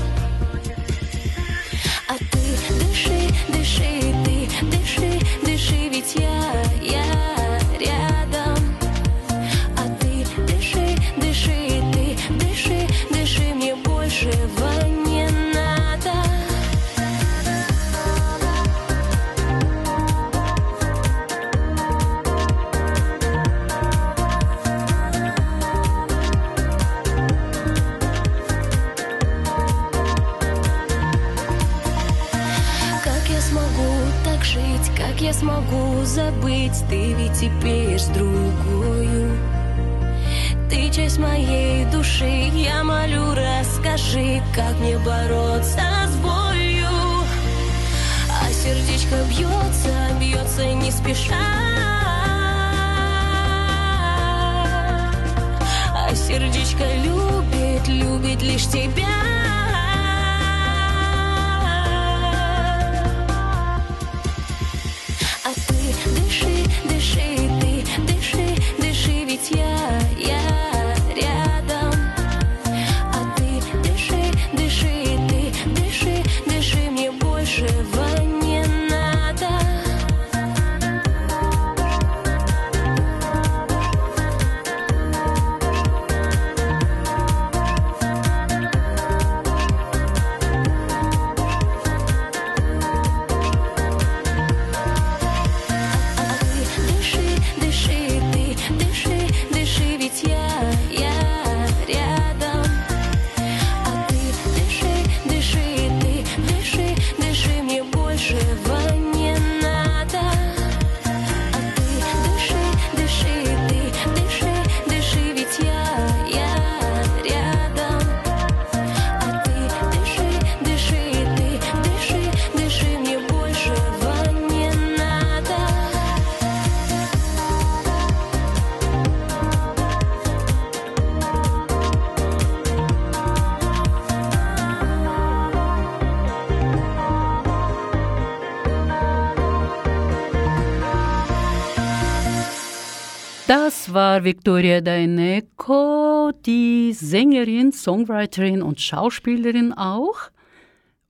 [143.98, 150.30] war Victoria Daineko, die Sängerin, Songwriterin und Schauspielerin auch.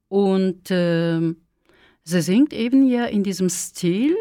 [0.09, 1.35] Und äh,
[2.03, 4.17] sie singt eben ja in diesem Stil.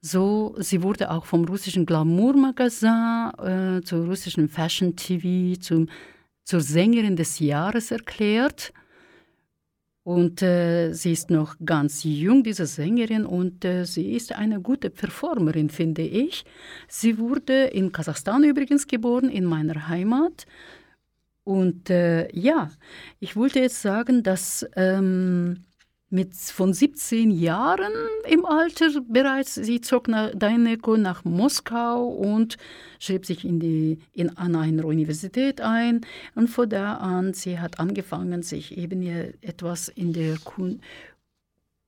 [0.00, 5.90] So, sie wurde auch vom russischen Glamour-Magazin äh, zur russischen Fashion TV zum,
[6.44, 8.72] zur Sängerin des Jahres erklärt.
[10.04, 14.90] Und äh, sie ist noch ganz jung, diese Sängerin, und äh, sie ist eine gute
[14.90, 16.44] Performerin, finde ich.
[16.88, 20.46] Sie wurde in Kasachstan übrigens geboren, in meiner Heimat.
[21.44, 22.70] Und äh, ja,
[23.20, 25.64] ich wollte jetzt sagen, dass ähm,
[26.11, 27.91] mit von 17 Jahren
[28.29, 29.55] im Alter bereits.
[29.55, 32.57] Sie zog nach Deineko nach Moskau und
[32.99, 36.01] schrieb sich in die, in, an einer Universität ein.
[36.33, 39.01] Und von da an, sie hat angefangen, sich eben
[39.41, 40.37] etwas in der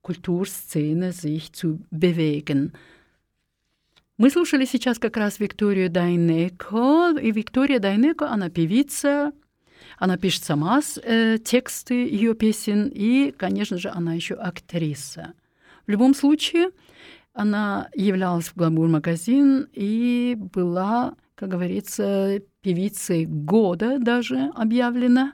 [0.02, 2.72] Kulturszene sich zu bewegen.
[4.18, 7.16] Мы слушали сейчас как раз Викторию Дайнеко.
[7.18, 9.32] И Виктория Дайнеко, она певица,
[9.97, 15.33] Она пишет сама э, тексты ее песен, и, конечно же, она еще актриса.
[15.87, 16.69] В любом случае,
[17.33, 25.33] она являлась в «Гламур-магазин» и была, как говорится, певицей года даже объявлена.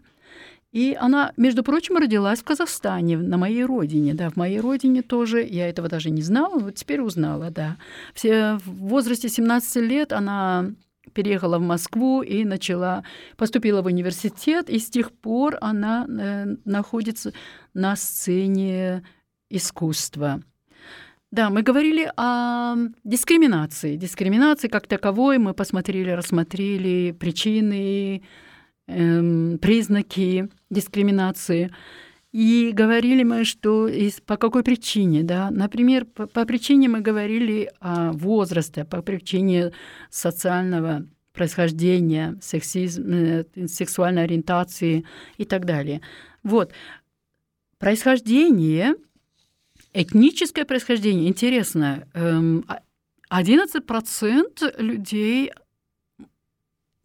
[0.71, 5.45] И она, между прочим, родилась в Казахстане, на моей родине, да, в моей родине тоже.
[5.45, 7.77] Я этого даже не знала, вот теперь узнала, да.
[8.13, 10.71] Все, в возрасте 17 лет она
[11.13, 13.03] переехала в Москву и начала,
[13.37, 17.33] поступила в университет, и с тех пор она э, находится
[17.73, 19.03] на сцене
[19.49, 20.41] искусства.
[21.31, 22.75] Да, мы говорили о
[23.05, 23.95] дискриминации.
[23.95, 28.21] Дискриминации как таковой мы посмотрели, рассмотрели причины,
[28.87, 31.71] эм, признаки дискриминации.
[32.31, 35.51] И говорили мы, что из, по какой причине, да.
[35.51, 39.73] Например, по, по причине мы говорили о возрасте, по причине
[40.09, 45.05] социального происхождения, сексизм, э, сексуальной ориентации
[45.37, 46.01] и так далее.
[46.43, 46.71] Вот.
[47.79, 48.95] Происхождение,
[49.93, 52.63] этническое происхождение, интересно, 11%
[53.29, 55.51] эм, людей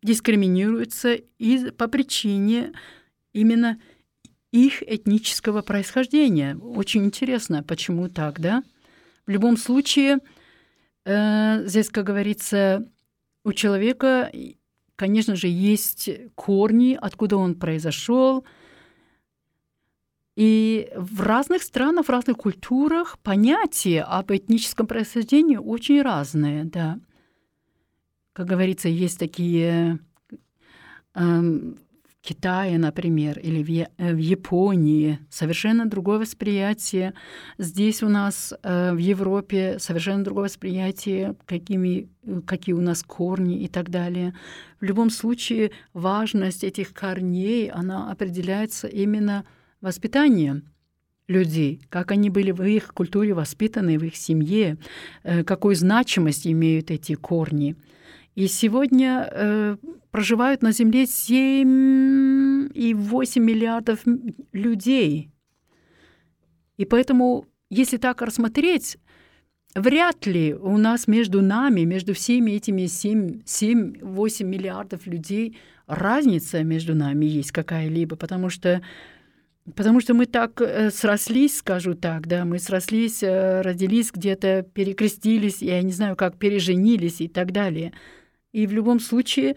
[0.03, 2.73] дискриминируются из, по причине
[3.33, 3.81] именно
[4.57, 6.57] их этнического происхождения.
[6.57, 8.63] Очень интересно, почему так, да?
[9.27, 10.19] В любом случае,
[11.05, 12.89] э, здесь, как говорится,
[13.45, 14.33] у человека,
[14.97, 18.45] конечно же, есть корни, откуда он произошел.
[20.37, 26.99] И в разных странах, в разных культурах понятия об этническом происхождении очень разные, да.
[28.33, 29.99] Как говорится, есть такие
[31.15, 31.79] эм,
[32.27, 37.13] Китае, например, или в, э, в Японии совершенно другое восприятие.
[37.59, 42.09] Здесь у нас э, в Европе совершенно другое восприятие, какими,
[42.45, 44.35] какие у нас корни и так далее.
[44.81, 49.45] В любом случае важность этих корней, она определяется именно
[49.81, 50.65] воспитанием
[51.29, 54.79] людей, как они были в их культуре воспитаны, в их семье,
[55.23, 57.77] э, какую значимость имеют эти корни.
[58.37, 59.77] И сегодня э,
[60.11, 64.01] проживают на Земле 7,8 миллиардов
[64.53, 65.31] людей.
[66.77, 68.99] И поэтому, если так рассмотреть,
[69.75, 75.57] вряд ли у нас между нами, между всеми этими 7-8 миллиардов людей
[75.87, 78.83] разница между нами есть какая-либо, потому что
[79.75, 85.61] Потому что мы так э, срослись, скажу так, да, мы срослись, э, родились где-то, перекрестились,
[85.61, 87.93] я не знаю, как переженились и так далее.
[88.57, 89.55] И в любом случае,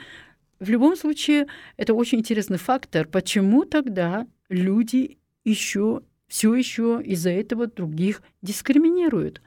[0.60, 1.48] в любом случае,
[1.78, 9.42] это очень интересный фактор, почему тогда люди еще все еще из-за этого других дискриминируют.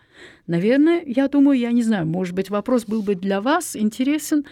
[0.47, 4.47] Наверное, я думаю, я не знаю, может быть, вопрос был бы для вас интересен.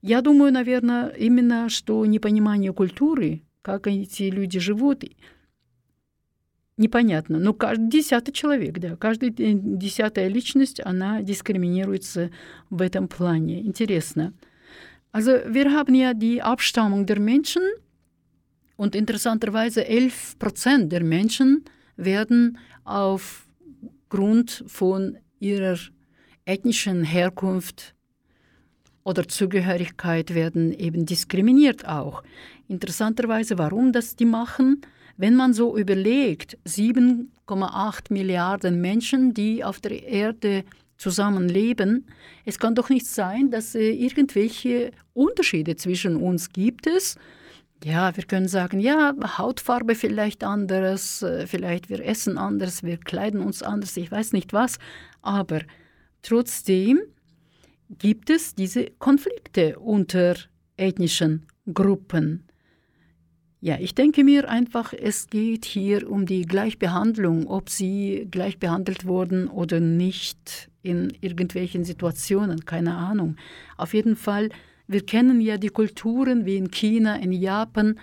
[0.00, 5.04] Я думаю, наверное, именно что непонимание культуры, как эти люди живут,
[6.76, 7.38] непонятно.
[7.38, 12.30] Но каждый десятый человек, да, каждая десятая личность, она дискриминируется
[12.70, 13.60] в этом плане.
[13.60, 14.32] Интересно.
[15.16, 17.62] Also wir haben ja die Abstammung der Menschen
[18.76, 21.64] und interessanterweise 11 Prozent der Menschen
[21.96, 25.78] werden aufgrund von ihrer
[26.44, 27.94] ethnischen Herkunft
[29.04, 32.22] oder Zugehörigkeit werden eben diskriminiert auch.
[32.68, 34.82] Interessanterweise, warum das die machen,
[35.16, 40.64] wenn man so überlegt, 7,8 Milliarden Menschen, die auf der Erde
[40.96, 42.06] zusammenleben,
[42.44, 47.16] es kann doch nicht sein, dass äh, irgendwelche Unterschiede zwischen uns gibt es.
[47.84, 53.40] Ja, wir können sagen, ja, Hautfarbe vielleicht anderes, äh, vielleicht wir essen anders, wir kleiden
[53.40, 54.78] uns anders, ich weiß nicht was,
[55.20, 55.60] aber
[56.22, 57.00] trotzdem
[57.90, 60.36] gibt es diese Konflikte unter
[60.76, 62.45] ethnischen Gruppen.
[63.66, 69.06] Ja, ich denke mir einfach, es geht hier um die Gleichbehandlung, ob sie gleich behandelt
[69.06, 73.34] wurden oder nicht in irgendwelchen Situationen, keine Ahnung.
[73.76, 74.50] Auf jeden Fall,
[74.86, 77.98] wir kennen ja die Kulturen wie in China, in Japan,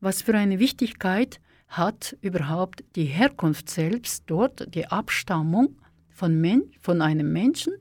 [0.00, 1.38] was für eine Wichtigkeit
[1.68, 5.76] hat überhaupt die Herkunft selbst dort, die Abstammung
[6.10, 7.74] von, Men von einem Menschen.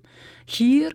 [0.46, 0.92] Hier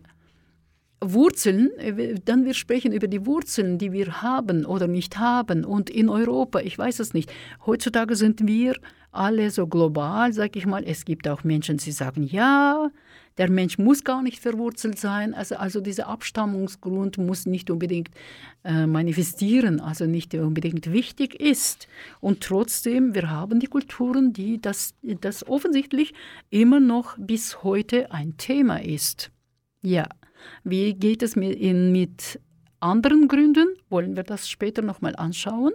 [1.00, 5.64] Wurzeln, äh, dann wir sprechen über die Wurzeln, die wir haben oder nicht haben.
[5.64, 7.32] Und in Europa, ich weiß es nicht,
[7.66, 8.74] heutzutage sind wir
[9.10, 10.84] alle so global, sage ich mal.
[10.84, 12.90] Es gibt auch Menschen, die sagen, ja,
[13.38, 15.32] der Mensch muss gar nicht verwurzelt sein.
[15.32, 18.10] Also, also dieser Abstammungsgrund muss nicht unbedingt
[18.64, 21.86] äh, manifestieren, also nicht unbedingt wichtig ist.
[22.20, 26.12] Und trotzdem, wir haben die Kulturen, die das, das offensichtlich
[26.50, 29.30] immer noch bis heute ein Thema ist.
[29.82, 30.08] Ja.
[30.64, 32.40] Wie geht es mit, mit
[32.80, 33.68] anderen Gründen?
[33.88, 35.72] Wollen wir das später nochmal anschauen?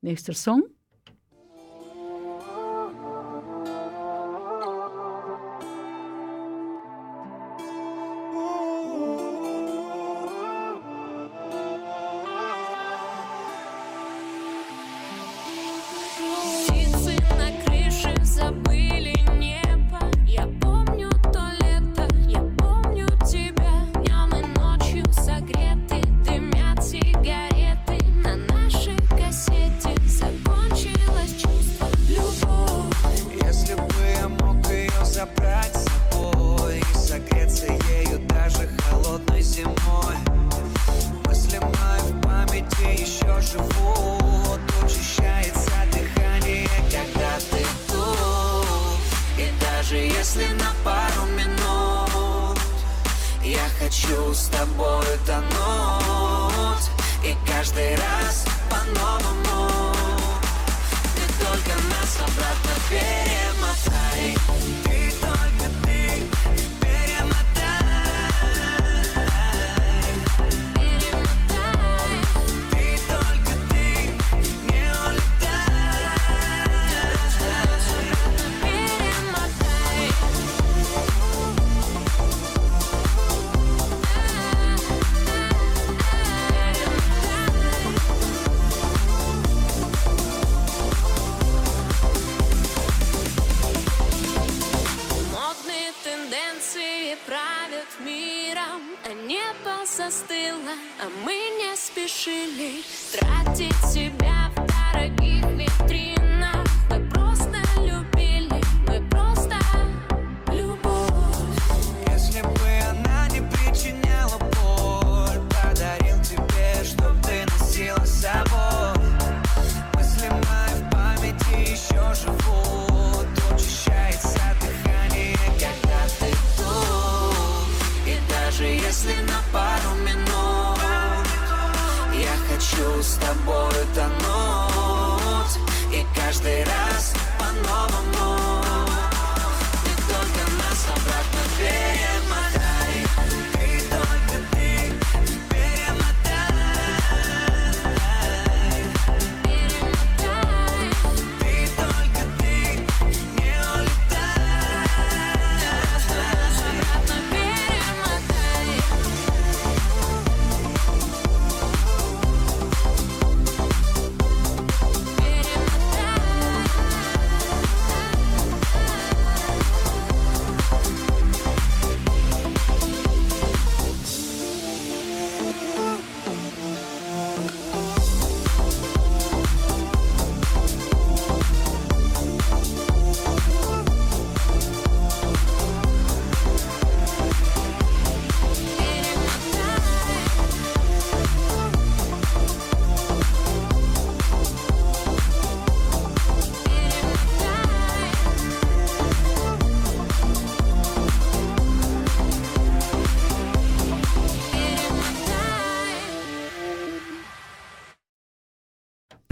[0.00, 0.64] Nächster Song.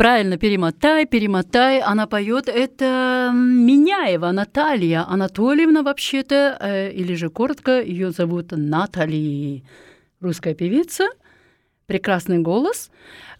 [0.00, 1.80] Правильно, перемотай, перемотай.
[1.80, 9.62] Она поет это Миняева Наталья Анатольевна вообще-то, э, или же коротко, ее зовут Натали,
[10.22, 11.04] русская певица.
[11.86, 12.88] прекрасный голос.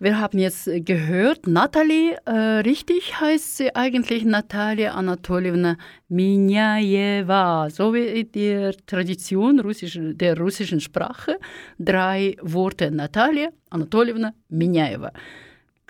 [0.00, 8.24] Wir haben jetzt gehört, Natalie, äh, richtig heißt sie eigentlich Natalia Anatolievna Minyaeva, so wie
[8.24, 11.38] die Tradition russisch, der russischen Sprache.
[11.78, 15.12] Drei Worte Natalia Anatolievna Minyaeva.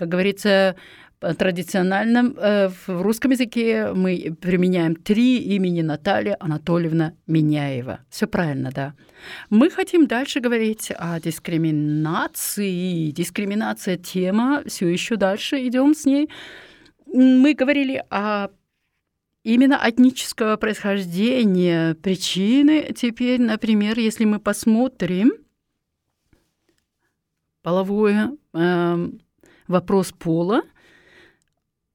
[0.00, 0.76] Как говорится,
[1.20, 8.00] традициональном, э, в русском языке мы применяем три имени Наталья Анатольевна Миняева.
[8.08, 8.94] Все правильно, да.
[9.50, 13.10] Мы хотим дальше говорить о дискриминации.
[13.10, 16.30] Дискриминация тема, все еще дальше идем с ней.
[17.04, 18.48] Мы говорили о
[19.44, 22.94] именно этнического происхождения причины.
[22.96, 25.32] Теперь, например, если мы посмотрим
[27.62, 28.14] половой
[28.54, 29.08] э,
[29.70, 30.62] вопрос пола,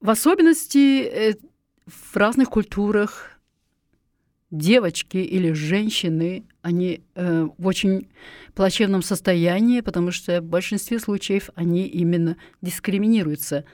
[0.00, 1.34] в особенности э,
[1.86, 3.30] в разных культурах
[4.50, 8.08] девочки или женщины, они э, в очень
[8.54, 13.64] плачевном состоянии, потому что в большинстве случаев они именно дискриминируются.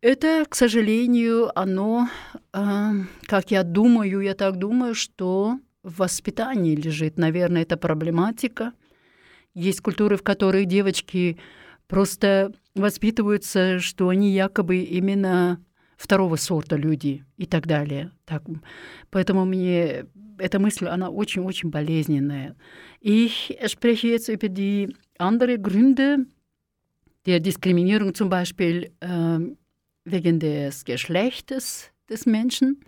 [0.00, 2.08] Это, к сожалению, оно,
[2.52, 2.90] э,
[3.26, 8.72] как я думаю, я так думаю, что в воспитании лежит, наверное, эта проблематика.
[9.54, 11.38] Есть культуры, в которых девочки
[11.86, 15.63] просто воспитываются, что они якобы именно
[15.97, 18.11] второго сорта люди и так далее.
[18.25, 18.43] Так,
[19.09, 20.05] поэтому мне
[20.37, 22.55] эта мысль, она очень-очень болезненная.
[23.01, 26.25] Ich spreche jetzt über die anderen Gründe
[27.25, 29.39] der Diskriminierung, zum Beispiel äh,
[30.03, 32.81] wegen des Geschlechtes des Menschen.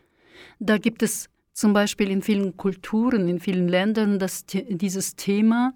[0.60, 5.74] Da gibt es zum Beispiel in vielen Kulturen, in vielen Ländern das, dieses Thema,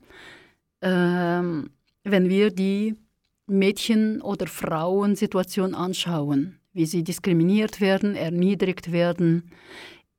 [0.81, 2.95] äh, wenn wir die
[3.46, 9.50] Mädchen- oder Frauensituation anschauen, wie sie diskriminiert werden, erniedrigt werden.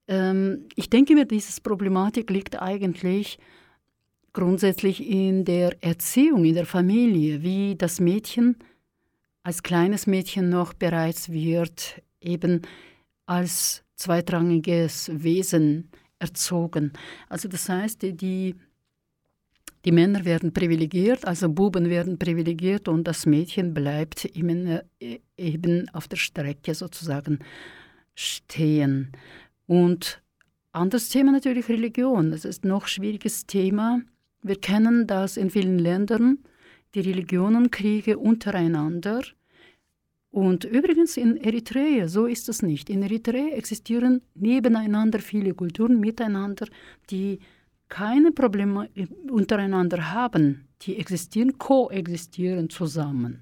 [0.08, 3.38] Ähm, ich denke mir, diese Problematik liegt eigentlich
[4.34, 8.58] grundsätzlich in der Erziehung, in der Familie, wie das Mädchen
[9.44, 12.62] als kleines Mädchen noch bereits wird, eben
[13.26, 16.94] als zweitrangiges Wesen erzogen.
[17.30, 18.56] Also das heißt, die
[19.88, 25.88] die Männer werden privilegiert, also Buben werden privilegiert und das Mädchen bleibt eben, äh, eben
[25.94, 27.40] auf der Strecke sozusagen
[28.14, 29.14] stehen.
[29.66, 30.22] Und
[30.74, 32.32] anderes Thema natürlich Religion.
[32.32, 34.02] Das ist ein noch schwieriges Thema.
[34.42, 36.40] Wir kennen das in vielen Ländern,
[36.94, 39.22] die Religionenkriege untereinander.
[40.32, 42.90] Und übrigens in Eritrea, so ist es nicht.
[42.90, 46.68] In Eritrea existieren nebeneinander viele Kulturen miteinander,
[47.10, 47.40] die
[47.90, 48.90] keine Probleme
[49.30, 53.42] untereinander haben, die existieren, koexistieren zusammen.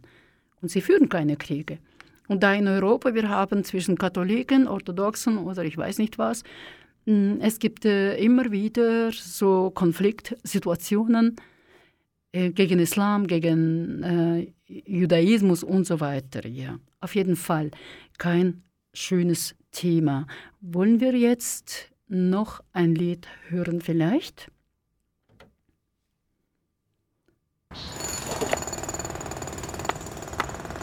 [0.61, 1.79] Und sie führen keine Kriege.
[2.27, 6.43] Und da in Europa wir haben zwischen Katholiken, Orthodoxen oder ich weiß nicht was,
[7.05, 11.35] hm, es gibt äh, immer wieder so Konfliktsituationen
[12.31, 16.47] äh, gegen Islam, gegen äh, Judaismus und so weiter.
[16.47, 17.69] Ja, auf jeden Fall
[18.17, 20.25] kein schönes Thema.
[20.61, 24.51] Wollen wir jetzt noch ein Lied hören vielleicht?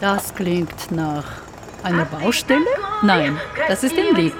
[0.00, 1.42] Das klingt nach
[1.82, 2.66] einer Baustelle?
[3.02, 4.34] Nein, das ist ein Lied.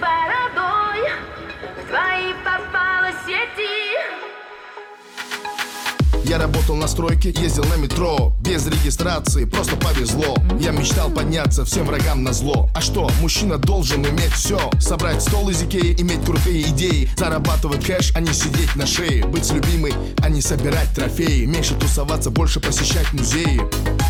[6.32, 8.32] Я работал на стройке, ездил на метро.
[8.40, 10.34] Без регистрации, просто повезло.
[10.58, 12.70] Я мечтал подняться всем врагам на зло.
[12.74, 17.10] А что, мужчина должен иметь все Собрать стол из Икеи, иметь крутые идеи.
[17.18, 19.26] Зарабатывать кэш, а не сидеть на шее.
[19.26, 21.44] Быть с любимой, а не собирать трофеи.
[21.44, 23.60] Меньше тусоваться, больше посещать музеи.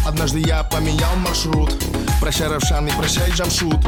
[0.06, 1.76] Однажды я поменял маршрут.
[2.20, 3.80] Прощай, Равшан, и прощай, Джамшут.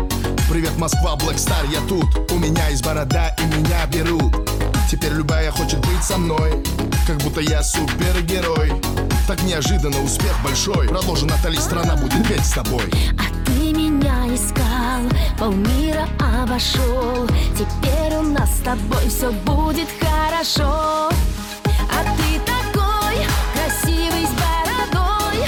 [0.51, 2.33] Привет, Москва, Star, я тут.
[2.33, 4.54] У меня есть борода, и меня берут
[4.91, 6.63] Теперь любая хочет быть со мной
[7.07, 8.73] Как будто я супергерой.
[9.27, 12.85] Так неожиданно успех большой Продолжи, Натали, страна будет петь с тобой.
[13.19, 15.03] А ты меня искал,
[15.39, 17.27] полмира обошел.
[17.57, 21.11] Теперь у нас с тобой все будет хорошо.
[21.91, 23.17] А ты такой
[23.55, 25.47] красивый с бородой.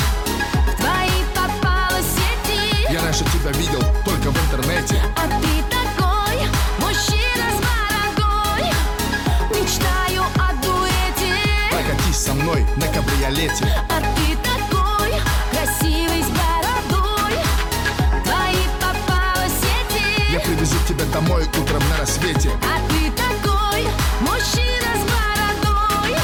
[0.67, 2.93] В твои попала сети.
[2.93, 5.01] Я раньше тебя видел только в интернете.
[5.17, 5.46] А ты
[12.77, 13.65] на кабриолете.
[13.89, 15.13] А ты такой
[15.51, 17.39] красивый с бородой.
[18.25, 22.51] Твои попала сети Я привезу тебя домой утром на рассвете.
[22.63, 23.83] А ты такой
[24.21, 26.17] мужчина с бородой.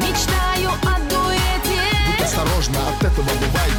[0.00, 1.82] Мечтаю о дуэте.
[2.10, 3.77] Будь осторожна, от этого бывают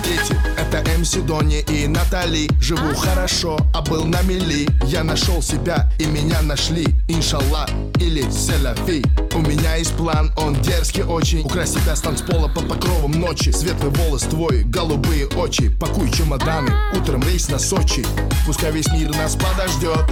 [0.80, 2.50] Это МС Дони и Натали.
[2.62, 4.66] Живу хорошо, а был на мели.
[4.86, 6.86] Я нашел себя и меня нашли.
[7.10, 7.70] Иншаллах
[8.00, 9.04] или селяфи.
[9.36, 11.42] У меня есть план, он дерзкий очень.
[11.42, 13.50] Украсть себя с танцпола под покровом ночи.
[13.50, 15.70] Светлый волос твой, голубые очи.
[15.70, 18.06] Пакуй чемоданы, утром рейс на Сочи.
[18.46, 20.06] Пускай весь мир нас подождет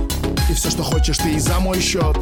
[0.50, 2.18] И все, что хочешь, ты и за мой счет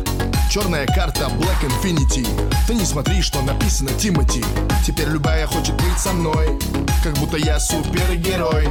[0.49, 2.27] Черная карта Black Infinity.
[2.67, 4.43] Ты не смотри, что написано Тимати.
[4.85, 6.57] Теперь любая хочет быть со мной
[7.03, 8.69] Как будто я супергерой.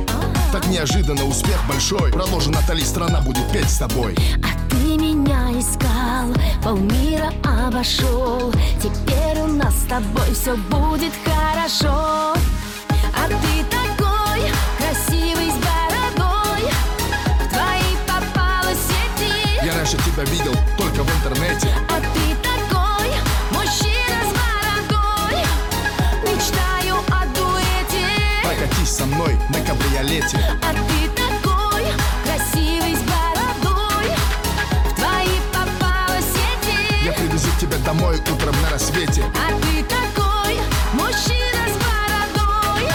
[0.52, 2.10] Так неожиданно успех большой.
[2.12, 4.16] Продолжи, Натали, страна будет петь с тобой.
[4.42, 6.32] А ты меня искал,
[6.62, 8.52] полмира обошел
[8.82, 12.34] Теперь у нас с тобой все будет хорошо.
[13.16, 13.53] А ты
[19.94, 21.68] раньше тебя видел только в интернете.
[21.88, 23.10] А ты такой
[23.50, 24.32] мужчина с
[24.90, 25.42] бородой.
[26.22, 28.06] Мечтаю о дуэте.
[28.42, 30.38] Прокатись со мной на кабриолете.
[30.62, 31.84] А ты такой
[32.24, 34.10] красивый с бородой.
[34.90, 37.04] В твои попала сети.
[37.04, 39.24] Я привезу тебя домой утром на рассвете.
[39.36, 40.58] А ты такой
[40.92, 42.88] мужчина с бородой.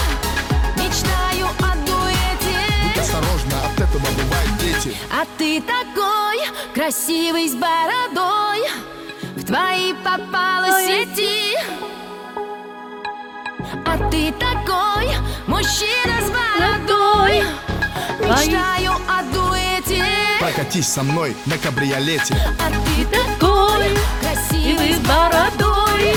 [0.76, 2.58] Мечтаю о дуэте.
[2.84, 4.96] Будь осторожна, от этого бывают дети.
[5.10, 5.89] А ты такой
[6.80, 8.66] красивый с бородой
[9.36, 11.54] В твои попала сети.
[13.84, 15.08] А ты такой
[15.46, 17.42] мужчина с бородой.
[18.20, 20.06] Мечтаю о дуэте.
[20.40, 22.34] Прокатись со мной на кабриолете.
[22.58, 26.14] А ты такой красивый с бородой.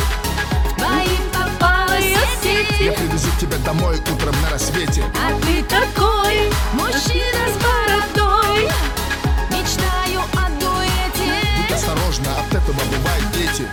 [0.70, 2.86] В твои попала сети.
[2.86, 5.04] Я привезу тебя домой утром на рассвете.
[5.22, 7.83] А ты такой мужчина с бородой
[12.64, 13.68] этого бывают дети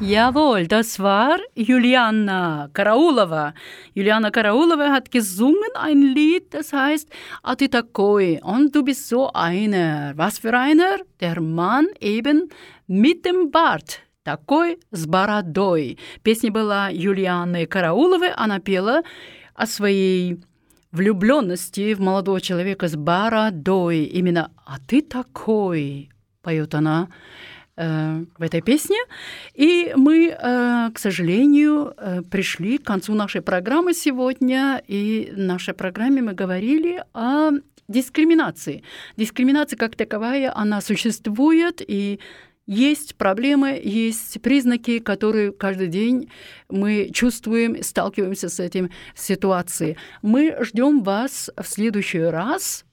[0.00, 3.52] Jawohl, das war Juliana Karaulova.
[3.94, 7.08] Juliana Karaulova hat gesungen ein Lied, das heißt
[7.42, 8.38] Atitakoi.
[8.40, 10.12] Und du bist so einer.
[10.14, 10.98] Was für einer?
[11.18, 12.48] Der Mann eben
[12.86, 14.02] mit dem Bart.
[14.22, 15.98] Такой с бородой.
[16.22, 18.30] Песня была Юлианы Карауловой.
[18.36, 19.02] Она пела
[19.54, 20.38] о своей
[20.92, 24.04] влюбленности в молодого человека с бородой.
[24.04, 26.08] Именно «А ты такой»
[26.48, 27.08] поет она
[27.76, 28.96] э, в этой песне.
[29.54, 34.82] И мы, э, к сожалению, э, пришли к концу нашей программы сегодня.
[34.88, 37.50] И в нашей программе мы говорили о
[37.88, 38.82] дискриминации.
[39.18, 42.18] Дискриминация как таковая, она существует, и
[42.66, 46.30] есть проблемы, есть признаки, которые каждый день
[46.70, 49.96] мы чувствуем, сталкиваемся с этим ситуацией.
[50.22, 52.84] Мы ждем вас в следующий раз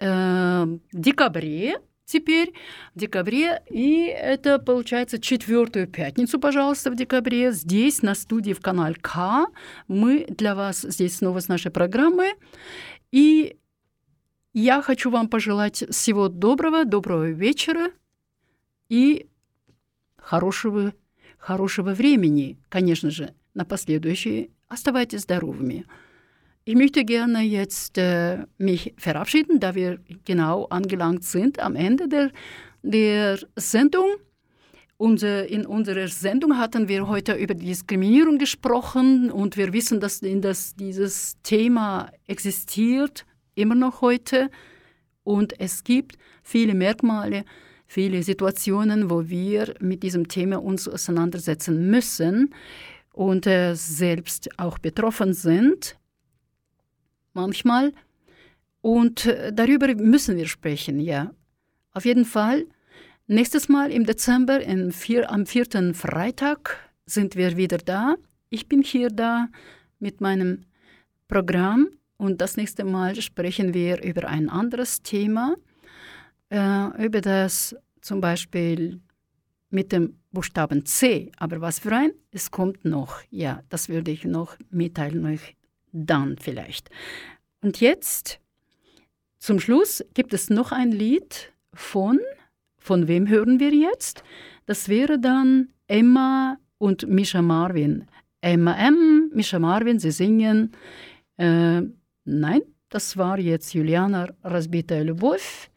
[0.00, 1.78] в декабре
[2.08, 2.52] теперь,
[2.94, 8.96] в декабре, и это получается четвертую пятницу, пожалуйста, в декабре, здесь, на студии в канале
[8.96, 9.46] К.
[9.86, 12.34] Мы для вас здесь снова с нашей программы.
[13.12, 13.56] И
[14.54, 17.92] я хочу вам пожелать всего доброго, доброго вечера
[18.88, 19.26] и
[20.16, 20.94] хорошего,
[21.38, 24.50] хорошего времени, конечно же, на последующие.
[24.68, 25.86] Оставайтесь здоровыми.
[26.68, 32.30] Ich möchte gerne jetzt äh, mich verabschieden, da wir genau angelangt sind am Ende der,
[32.82, 34.04] der Sendung.
[34.98, 40.76] Unser, in unserer Sendung hatten wir heute über Diskriminierung gesprochen und wir wissen, dass, dass
[40.76, 44.50] dieses Thema existiert, immer noch heute.
[45.24, 47.46] Und es gibt viele Merkmale,
[47.86, 52.54] viele Situationen, wo wir mit diesem Thema uns auseinandersetzen müssen
[53.14, 55.97] und äh, selbst auch betroffen sind
[57.38, 57.92] manchmal.
[58.80, 61.30] Und äh, darüber müssen wir sprechen, ja.
[61.92, 62.66] Auf jeden Fall.
[63.26, 66.60] Nächstes Mal im Dezember, im vier, am vierten Freitag,
[67.06, 68.16] sind wir wieder da.
[68.50, 69.48] Ich bin hier da
[69.98, 70.64] mit meinem
[71.28, 75.56] Programm und das nächste Mal sprechen wir über ein anderes Thema,
[76.50, 79.00] äh, über das zum Beispiel
[79.70, 81.30] mit dem Buchstaben C.
[81.36, 82.12] Aber was für ein?
[82.30, 83.20] Es kommt noch.
[83.30, 85.57] Ja, das würde ich noch mitteilen euch
[85.92, 86.90] dann vielleicht.
[87.60, 88.40] Und jetzt,
[89.38, 92.20] zum Schluss, gibt es noch ein Lied von,
[92.78, 94.22] von wem hören wir jetzt?
[94.66, 98.06] Das wäre dann Emma und Misha Marvin.
[98.40, 100.72] Emma M., Misha Marvin, sie singen.
[101.36, 101.82] Äh,
[102.24, 105.70] nein, das war jetzt Juliana Rasbita Lubov.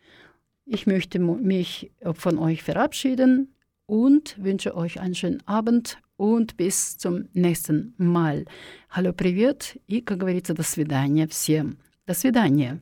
[0.66, 3.54] Ich möchte mich von euch verabschieden
[3.92, 8.46] und wünsche euch einen schönen Abend und bis zum nächsten Mal.
[8.90, 11.78] Hallo, привет и, как говорится, до свидания всем.
[12.08, 12.80] До свидания.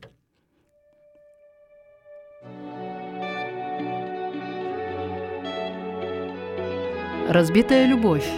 [7.28, 8.30] Разбитая любовь.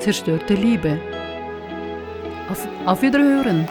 [0.00, 1.00] Zerstörte Liebe.
[2.50, 3.66] Auf, auf Wiederhören.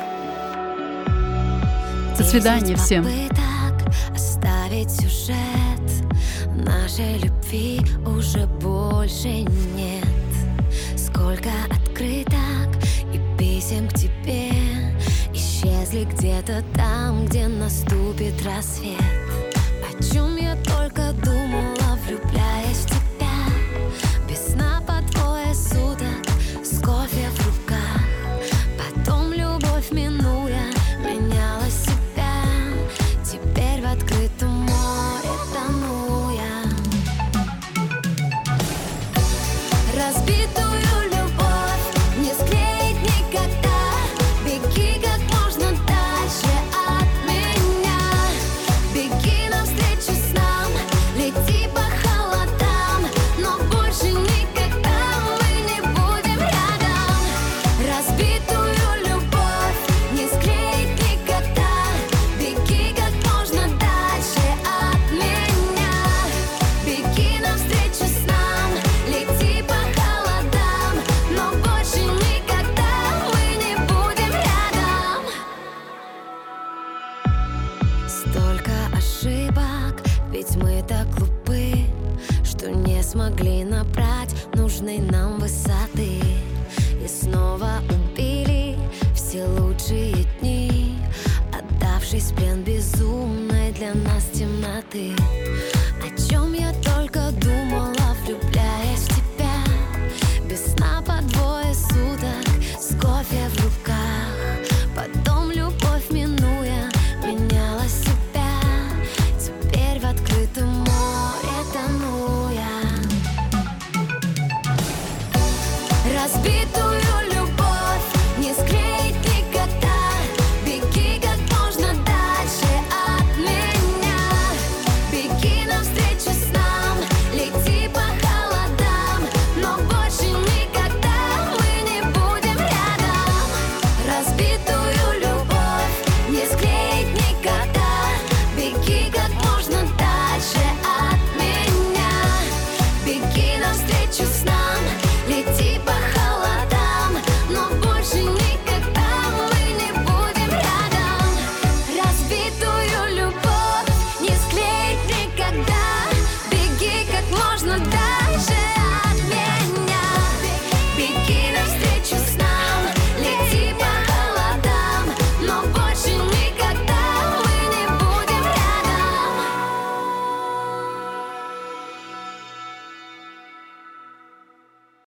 [2.18, 3.06] До свидания всем.
[4.14, 5.36] Оставить сюжет
[6.66, 9.28] нашей любви уже больше
[9.76, 10.06] нет.
[10.96, 12.70] Сколько открыток
[13.14, 14.52] и писем к тебе
[15.34, 19.25] исчезли где-то там, где наступит рассвет.